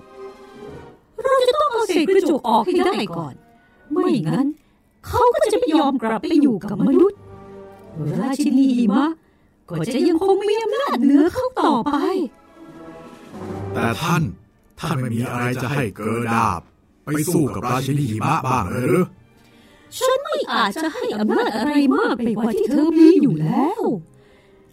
[1.25, 3.35] เราจะต้องเอาเศษกระจกออกให้ได้ก่อน
[3.93, 4.47] ไม่งั้น
[5.07, 7.19] เขาก็จะไม่ยอมกลับไปอยู่กับมนุษย์
[8.21, 9.07] ราชินีหิมะ
[9.69, 11.97] ก็จะยังคงมีอำนาจเหนือเขาต่อไป
[13.75, 14.23] แต่ท่าน
[14.81, 16.63] ท่านไม่มีอะไรจะให้เกิดดาบ
[17.05, 18.99] ไปสู้กับราชินีหิมะบ้างเหรือ
[19.99, 23.83] ฉันไม่อาจจะให้อำนาจอะไรมากไปกว่าที่เธอมีอยู่แล้ว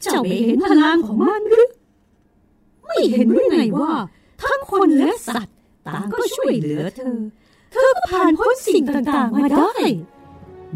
[0.02, 1.70] เจ้าไม่เห็นพลังของมันหรือ
[2.86, 3.94] ไม่เห็นหรือไงว่า
[4.44, 5.56] ทั้งคนและสัตว์
[5.88, 7.20] ต่างก็ช่วยเหลือเธอ
[7.72, 9.74] เธอก็ผ่านพ้นสิ่งต่างๆมาได้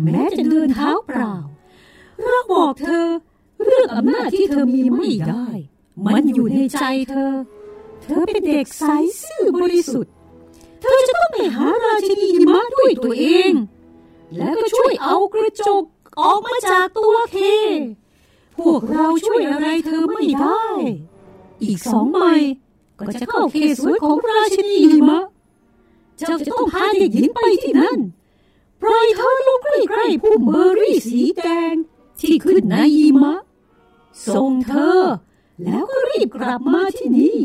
[0.03, 1.33] แม้จะเดินเท้าเปล่า
[2.31, 3.05] เราบอกเธอ
[3.63, 5.47] เรื่องอำนาจที่เธอมีไม่ได้
[6.05, 7.33] มันอยู่ในใจเธอ
[8.03, 8.83] เธอเป็นเด็กใส
[9.23, 10.13] ซื่อบริสุทธิ์
[10.81, 11.22] เธอจะต้อง
[11.55, 13.51] หาราชินีหิมะด้วยตัวเอง
[14.37, 15.83] แล้วก็ช่วยเอากระจก
[16.21, 17.37] ออกมาจากตัวเค
[18.57, 20.63] พวกเราช่วยอะไรเธอไม่ได้
[21.63, 22.19] อีกสองใบ
[22.99, 25.19] ก็จะเข้าเขตสวยของราชินีหิมะ
[26.17, 27.99] เจ้าจะต้องพาเด็กหญิงไปที่นั่น
[28.81, 31.73] ปล่อยเธอลงใกล้ๆพุ่มเบอร์รี่สีแดง
[32.19, 33.35] ที่ขึ้นในหิมะ
[34.33, 35.01] ส่งเธอ
[35.63, 37.39] แล้วก็รีบกลับมาที่นี่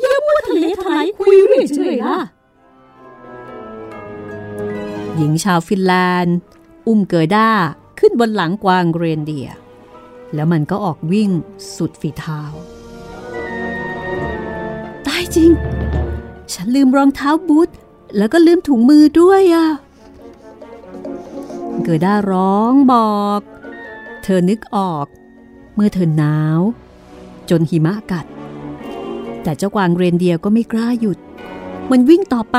[0.00, 2.18] อย่ามัวทะเลทลายคุยเรื่อยๆล่ะ
[5.18, 6.36] หญิงชาวฟินแลนด์
[6.86, 7.50] อุ้มเกิด้า
[7.98, 9.48] ขึ้นบนหลังกวางเรนเดีย
[10.34, 11.30] แล้วมันก็ออกวิ่ง
[11.76, 12.42] สุดฝีเท้า
[15.06, 15.50] ตายจริง
[16.52, 17.68] ฉันลืมรองเท้าบูท
[18.16, 19.68] แล้วก็ลืมถุงมือด้วยอะ
[21.84, 23.40] เกิด้าร้องบอก
[24.22, 25.06] เธอนึกออก
[25.74, 26.60] เมื่อเธอหนาว
[27.50, 28.26] จนหิมะกัด
[29.42, 31.18] แต่เจ้ากวางเรนเดียก็ไม่กล้าหยุด
[31.90, 32.58] มันวิ่งต่อไป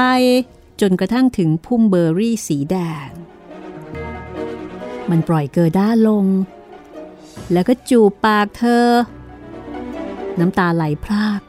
[0.82, 2.76] จนกระทั่งถึงพุ่มเบอร์รี่สีแด
[3.08, 3.10] ง
[5.10, 6.26] มันปล่อยเกิด้าลง
[7.52, 8.88] แล้วก็จูบปากเธอ
[10.40, 11.42] น้ำตาไหลพราก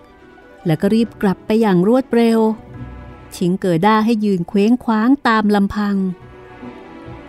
[0.66, 2.40] แล้วก็รีบกลับไปอย่างรวดเร็ว
[3.36, 5.96] ทิ้งเกิด้าให้ยืนเคว้งคว้างตามลำพัง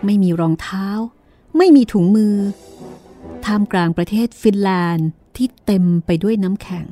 [0.04, 0.86] ไม่มีรองเท้า
[1.56, 2.36] ไม่มีถุงมือ
[3.44, 6.86] ท่ามกลางประเทศฟินแลนด์ที่เต็มไปด้วยน้ำแข็ง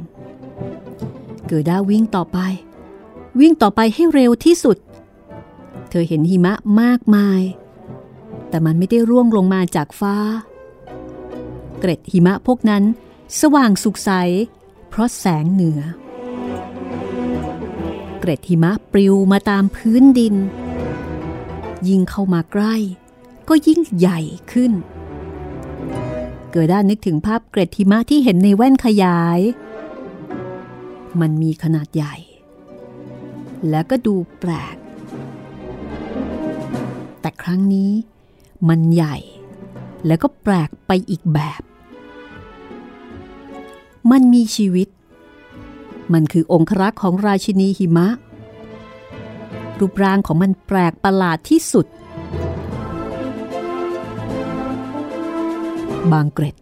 [1.48, 2.38] เกิด้าวิ่งต่อไป
[3.40, 4.76] วิ่งต่อไปให้เร็วที่สุด
[5.90, 7.42] เธอเห็นหิมะมากมาย
[8.48, 10.16] แต่มันไม่ได้ร่วงลงมาจากฟ้า
[11.78, 12.82] เกร็ดหิมะพวกนั้น
[13.40, 14.10] สว่างสุกใส
[14.88, 15.80] เพราะแสงเหนือ
[18.20, 20.34] เกร็ดหิมะปลิวมาตามพื้นดิน
[21.88, 22.74] ยิ่งเข้ามาใกล้
[23.48, 24.20] ก็ยิ่งใหญ่
[24.52, 24.72] ขึ้น
[26.50, 29.40] เกิดด้านนึกถึงภาพเกร็ดหิมะที่เห็นในแว่นขยาย
[31.20, 32.14] มันมีขนาดใหญ่
[33.68, 34.76] และก็ดูแปลก
[37.20, 37.90] แต่ครั้งนี้
[38.68, 39.16] มันใหญ่
[40.06, 41.62] แล้วก็แปลกไปอีกแบบ
[44.10, 44.88] มันมีชีวิต
[46.12, 48.08] มันคือองครักษ์ของราชินีหิมะ
[49.78, 51.86] รูปร่างของมันแปลกประหลาดที่สุด
[56.12, 56.56] บางเกร็ด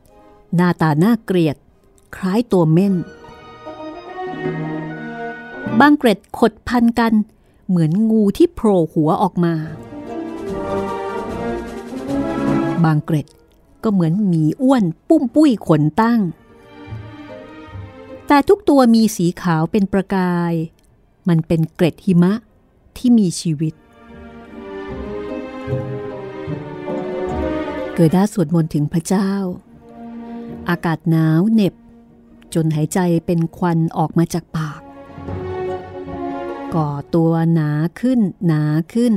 [0.56, 1.56] หน้าตาหน่าเกลียด
[2.16, 2.94] คล้ายตัวเม่น
[5.80, 7.12] บางเกร็ดขดพันกัน
[7.68, 9.54] เหมือนงูที่โผล่หัวออกมา
[12.84, 13.26] บางเกร็ด
[13.82, 16.20] ก็เหมือนหมีอ้วนปุ้มปุ้ยขนตั้ง
[18.26, 20.52] แต่ทุกตัวมีสีขาวเป็นประกาย
[21.28, 22.32] มันเป็นเกร็ดหิมะ
[22.96, 23.74] ที่มีชีวิต
[27.94, 29.30] เกิดด้าสวดมนต์ถึงพระเจ้า
[30.68, 31.74] อากาศหนาวเหน็บ
[32.54, 34.80] จนหายใจเป็นควันออกมาจากปาก
[36.74, 37.70] ก่อตัวหนา
[38.00, 38.62] ขึ้นหนา
[38.92, 39.14] ขึ้น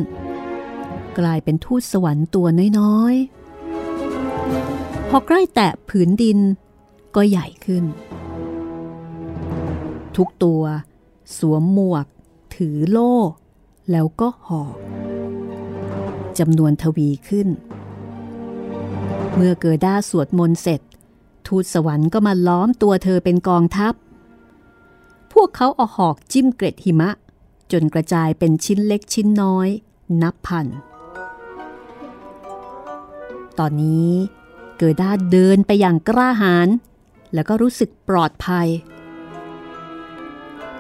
[1.20, 2.48] กลายเป็นทูตสวรรค์ตัว
[2.80, 3.41] น้อยๆ
[5.14, 6.40] พอใกล้แตะผืนดิน
[7.16, 7.84] ก็ใหญ่ขึ้น
[10.16, 10.64] ทุกตัว
[11.38, 12.06] สวมหมวก
[12.56, 13.16] ถือโล่
[13.92, 14.76] แล้วก็หอก
[16.40, 17.48] จำนวนทวีขึ้น
[19.36, 20.82] เมื่อเกิด้าสวดมนต์เสร็จ
[21.48, 23.94] ทูตสวรรค์ก็มาล้อมตัวเธอเป็นกองทัพ
[25.34, 27.10] พวกเขาเอาหอกจิ้มเกร็ดหิมะ
[27.72, 29.68] จนกระจายเป็นชิ้นเล็กชิ้นน้อย
[30.22, 30.68] นับพัน
[33.60, 34.12] ตอนนี้
[34.84, 36.68] เกิด้าเดินไปอย่างกล้าหาญ
[37.34, 38.68] แล้วก็รู้สึกปลอดภัย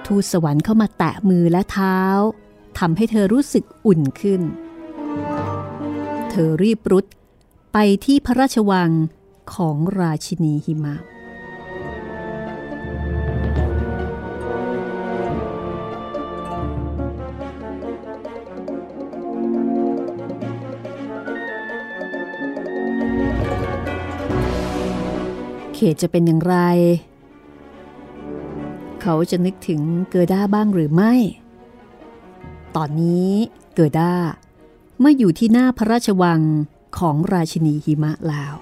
[0.06, 2.00] ทูตสวรรค์เข้ามาแตะมือและเท้า
[2.80, 4.42] ทำให้เธอรู้สึกอุ่นขึ้น
[6.30, 7.06] เธอรีบรุด
[7.74, 8.92] ไปที่พระราชวัง
[9.54, 10.96] ของราชินีหิมะ
[25.82, 26.58] ขตจะเป็นอย่างไร
[29.02, 31.14] เขาจะนึกถึงเกอด้าบ้างหรือไม่
[32.76, 33.32] ตอนนี้
[33.74, 34.14] เกอด้า
[35.00, 36.42] เมื่ออยู่ที่หน้าพระราชวัง
[36.98, 38.54] ของราชินีหิมะแล้ว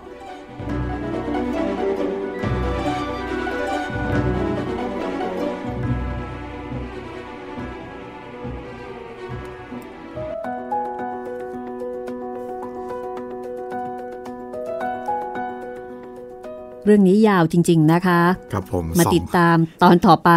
[16.89, 18.21] เรื่องนี้ยาวจริง ๆนะคะ
[18.53, 20.31] ครับผมมาสองติดตามตอนต่อไป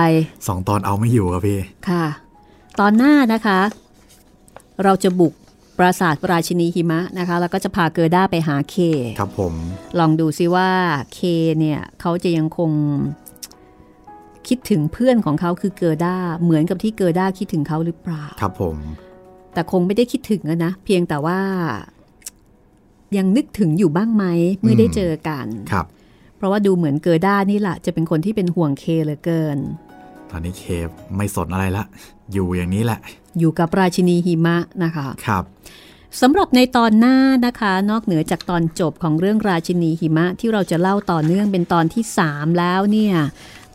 [0.49, 2.07] สองตอนเอาไม่อยู่ครับพี่ ค่ะ
[2.81, 3.61] ตอนหน้านะคะ
[4.85, 5.35] เราจะบุก
[5.79, 8.77] ปราสาทราชินีหิมะนะคะ แล้วก็จะพาเกอร์ด้าไปหาเค
[9.19, 9.55] ครับผม
[9.99, 10.71] ลองดูซิว่า
[11.15, 11.21] เค
[11.59, 12.71] เนี่ยเขาจะยังคง
[14.49, 18.77] คิดถึงเพื่อนของเขาคือเกอร์ด้าเหมือนกับที่เกอร์ด้าคิดถึงเขาหรือเปล่า ครับผม
[19.55, 21.41] แต่คงไม่ได้คิดถึงอะนะ เพียงแต่ว่า
[23.17, 24.25] ยังนึกถึงอยู่บ้างไหม
[24.61, 26.02] เมื่อได้เจอกันครับเพ
[26.43, 29.59] ราะว่าดูเหมือนเกอร์ด้านี่แหละจะเป็นคนที่เป็นห่วงเคเหลือเกิน
[30.31, 31.85] ตอนนี้เคฟไม่สนอะไรละ
[32.33, 33.01] อยู่อย่างนี้แหละ
[33.39, 35.45] อยู่กับราชินีหิมะนะคะครับ
[36.21, 37.17] สำหรับในตอนหน้า
[37.47, 43.15] นะคะ นอกเหนือจากตอนจบของเรื่องราชินีหิมะที่เราจะเล่าต่อเนื่องเป็นตอนที่ 3 แล้วเนี่ย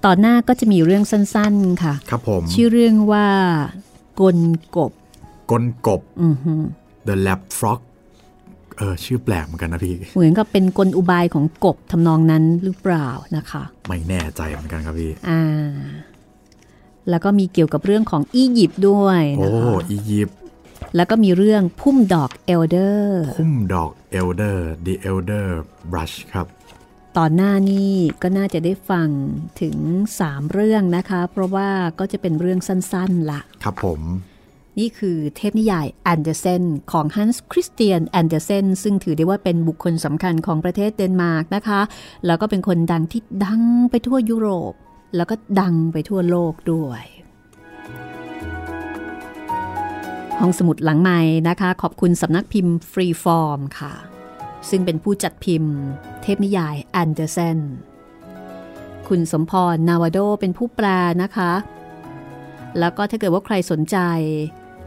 [0.06, 3.28] ตอนหน้าก็จะมีเรื่องสั้นๆค่ะ ครับผม ชื่อเรื่องว่า
[4.22, 4.38] กล
[4.78, 4.92] กบ
[5.52, 6.64] กลกบอือหือ
[7.08, 7.80] The Lab Frog
[8.78, 15.44] เออชื่อแปลกเหมือนกันนะพี่ เหมือนกับเป็นกลอุบายของกบทำนองนั้นหรือเปล่านะคะ ไม่แน่ใจเหมือนกันครับพี่อ่า
[17.10, 20.38] แล้วก็มีเกี่ยวกับเรื่องของอียิปต์ด้วยโอ้นะคะอียิปต์
[20.96, 25.48] แล้วก็มีเรื่องพุ่มดอกเอลเดอร์พุ่มดอก Elder The Elder
[25.92, 26.48] Brush ครับ
[27.18, 29.10] ตอนหน้านี่ก็น่าจะได้ฟัง
[29.62, 29.76] ถึง
[30.18, 31.70] 3 เรื่องนะคะ เพราะว่า
[32.00, 34.02] ก็จะเป็นเรื่องสั้นๆละครับผม
[34.80, 41.82] นี่คือเทพนิยายแอนเดอร์เซนของฮันส์คริสเตียนแอนเดอร์เซนซึ่งถือได้ว่าเป็นบุคคลสำคัญของประเทศเดนมาร์กนะคะ
[42.26, 44.74] แล้วก็เป็นคนดังที่ดังไปทั่วยุโรป
[45.16, 47.04] แล้วก็ดังไปทั่วโลกด้วย
[50.40, 53.94] ห้องสมุดหลังไมค์นะคะ ขอบคุณสำนักพิมพ์ฟรีฟอร์มค่ะ
[54.70, 55.74] ซึ่งเป็นผู้จัดพิมพ์
[56.22, 57.60] เทพนิยายแอนเดอร์เซน
[59.08, 60.88] คุณสมพรวาร์นาโดเป็นผู้แปล
[61.24, 61.52] นะคะ
[62.80, 63.98] แล้วก็ถ้าเกิดว่าใครสนใจ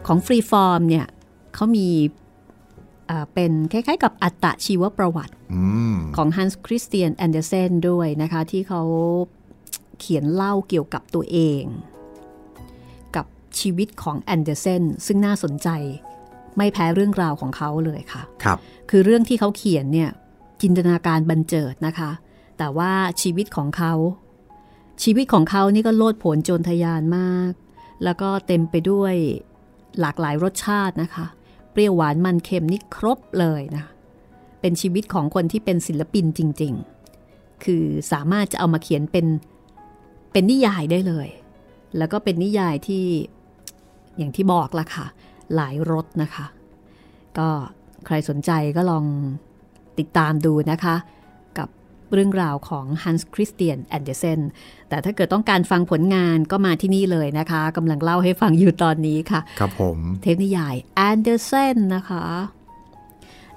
[0.06, 1.06] ของฟรีฟอร์มเนี่ย
[1.54, 1.88] เขามี
[3.10, 5.62] อ่าเป็นคล้ายๆกับอัตชีวประวัติอื
[5.94, 8.82] มของฮันส์คริสเตียนแอนเดอร์เซนด้วยนะคะ ที่เขา
[9.98, 11.62] เขียนเล่าเกี่ยวกับตัวเอง
[13.16, 13.26] กับ
[13.60, 15.68] ชีวิตของแอนเดอร์เซนซึ่งน่าสนใจ
[16.56, 18.58] ไม่แพ้เรื่องราวของเขาเลยค่ะครับ
[18.90, 20.10] คือเรื่องที่เขาเขียนเนี่ย
[20.62, 22.10] จินตนาการบันเจิดนะคะ
[22.58, 22.92] แต่ว่า
[23.22, 23.94] ชีวิตของเขา
[25.02, 27.52] ชีวิตของเขานี่ก็โลดโผนโจรทยานมาก
[28.04, 29.14] แล้วก็เต็มไปด้วย
[30.00, 31.26] หลากหลายรสชาตินะคะ
[31.70, 33.84] เปรี้ยวหวานมันเค็มนี่ครบเลยนะ
[34.60, 36.74] เป็นชีวิตของคนที่เป็นศิลปินจริง
[37.18, 39.26] ๆ คือสามารถจะเอามาเขียนเป็น
[40.32, 41.28] เป็นนิยายได้เลย
[41.98, 43.04] แล้วก็เป็นนิยายที่
[44.16, 45.06] อย่างที่บอกละค่ะ
[45.54, 46.46] หลายรสนะคะ
[47.38, 47.48] ก็
[48.06, 49.04] ใครสนใจก็ลอง
[49.98, 50.94] ติดตามดูนะคะ
[52.12, 54.40] เรื่องราวของ Hans Christian Andersen
[54.88, 60.74] แต่ถ้าเกิดต้องการฟังผลงานก็มาที่นี่เลยนะคะกำลังเล่าให้ฟังอยู่ตอนนี้ค่ะ ครับผม เทพนิยาย
[61.08, 62.24] Andersen นะคะ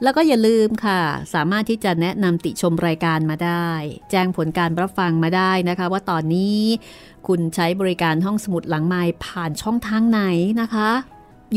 [0.04, 1.01] แล้วก็อย่าลืมค่ะ
[1.34, 3.70] สามารถที่จะแนะนำติชมรายการมาได้
[4.12, 6.60] แจ้งผลการรับฟังมาได้นะคะ ว่าตอนนี้
[7.28, 10.22] คุณใช้บริการห้องสมุดหลังไมค์ผ่านช่องทางไหน
[10.62, 10.89] นะคะ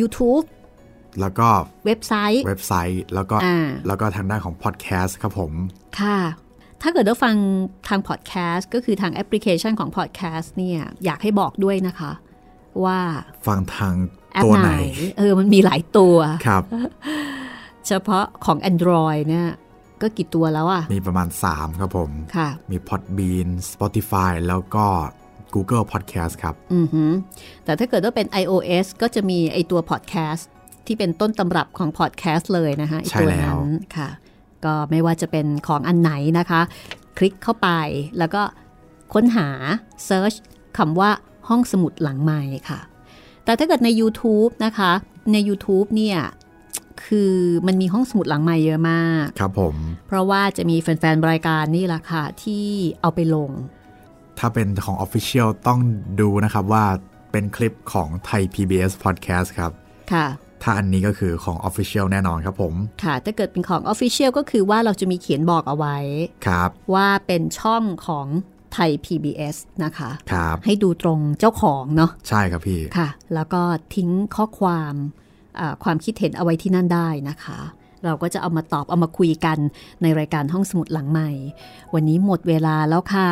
[0.00, 0.44] YouTube
[1.20, 1.48] แล้วก็
[1.86, 5.52] เว็บไซต์ เว็บไซต์แล้วก็อ่าแล้วก็ทางด้านของพอดแคสต์ครับผม
[6.00, 6.18] ค่ะ
[6.86, 7.36] ถ้าเกิดว่าฟัง
[7.88, 12.12] ทางพอดแคสต์ก็คือทางแอปพลิเคชันของพอดแคสต์เนี่ยอยากให้บอกด้วยนะคะ
[12.84, 13.00] ว่า
[13.46, 13.94] ฟังทาง
[14.32, 14.74] แอปตัวไหไหนน
[15.18, 16.16] เออมันมีหลายตัว
[16.46, 16.62] ครับ
[17.86, 19.48] เฉพาะของ Android เนี่ย
[20.02, 24.86] ก็กี่ตัวแล้วอะมีประมาณ 3 ครับผมค่ะมี Podbean Spotify แล้วก็
[25.54, 27.10] Google Podcast ครับ อือหือ
[27.64, 30.42] แต่ถ้าเกิดว่าเป็น iOS ก็จะมีไอตัว podcast
[30.86, 34.08] ที่เป็นต้นตำรับของ podcast เลยนะคะไอใช่ตัวแล้วนั้นค่ะ
[34.66, 36.60] ก็ไม่ว่าจะเป็นของอันไหนนะคะ
[37.18, 37.68] คลิกเข้าไป
[38.18, 38.42] แล้วก็
[39.14, 39.48] ค้นหา
[40.08, 40.36] search
[40.78, 41.10] คำว่า
[41.48, 42.80] ห้องสมุดหลังใหม่ค่ะ
[43.44, 44.92] แต่ถ้าเกิดใน YouTube นะคะ
[45.32, 46.18] ใน YouTube เนี่ย
[47.04, 47.32] คือ
[47.66, 49.74] มันมีห้องสมุดหลังใหม่เยอะมาก ครับผม
[50.06, 52.64] เพราะว่าจะมีแฟนๆ รายการนี่แหละค่ะ ที่
[53.00, 53.50] เอาไปลง
[54.38, 55.80] ถ้าเป็นของ Official ต้อง
[56.20, 56.84] ดูนะครับว่า
[57.32, 59.72] เป็นคลิปของไทย PBS Podcast ครับ
[60.12, 60.26] ค่ะ
[60.62, 65.96] ถ้าอันนี้ก็คือของ Official แน่นอนครับผม ค่ะ ถ้าเกิดเป็นของ Official ก็คือว่าเราจะมีเขียนบอกเอาไว้
[66.46, 68.26] ครับ ว่าเป็นช่องของ
[68.72, 73.62] ไทย PBS นะคะ ครับ ให้ดูตรงเจ้าของเนาะ ใช่ครับพี่ ค่ะ แล้วก็
[73.94, 74.94] ทิ้งข้อความ
[75.58, 77.58] อ่าความคิดเห็นเอาไว้ที่นั่นได้นะคะ
[78.04, 79.58] เราก็จะเอามาตอบเอามาคุยกัน
[80.02, 81.30] ในรายการห้องสมุดหลังใหม่
[81.94, 83.30] วันนี้หมดเวลาแล้วค่ะ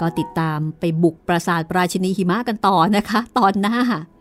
[0.00, 3.76] ก็ติดตามไปบุกปราสาทปราชินีหิมะกันต่อนะคะ ตอนหน้า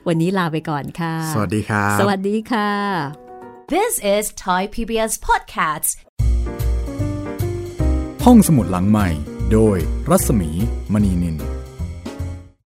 [0.07, 2.69] วันนี้ลาไปก่อนค่ะ สวัสดีครับ สวัสดีค่ะ
[3.75, 5.91] This is Thai PBS Podcasts.
[8.25, 9.07] ห้องสมุดหลังใหม่
[9.53, 9.77] โดย
[10.09, 10.49] รัศมี
[10.93, 11.35] มณีนิน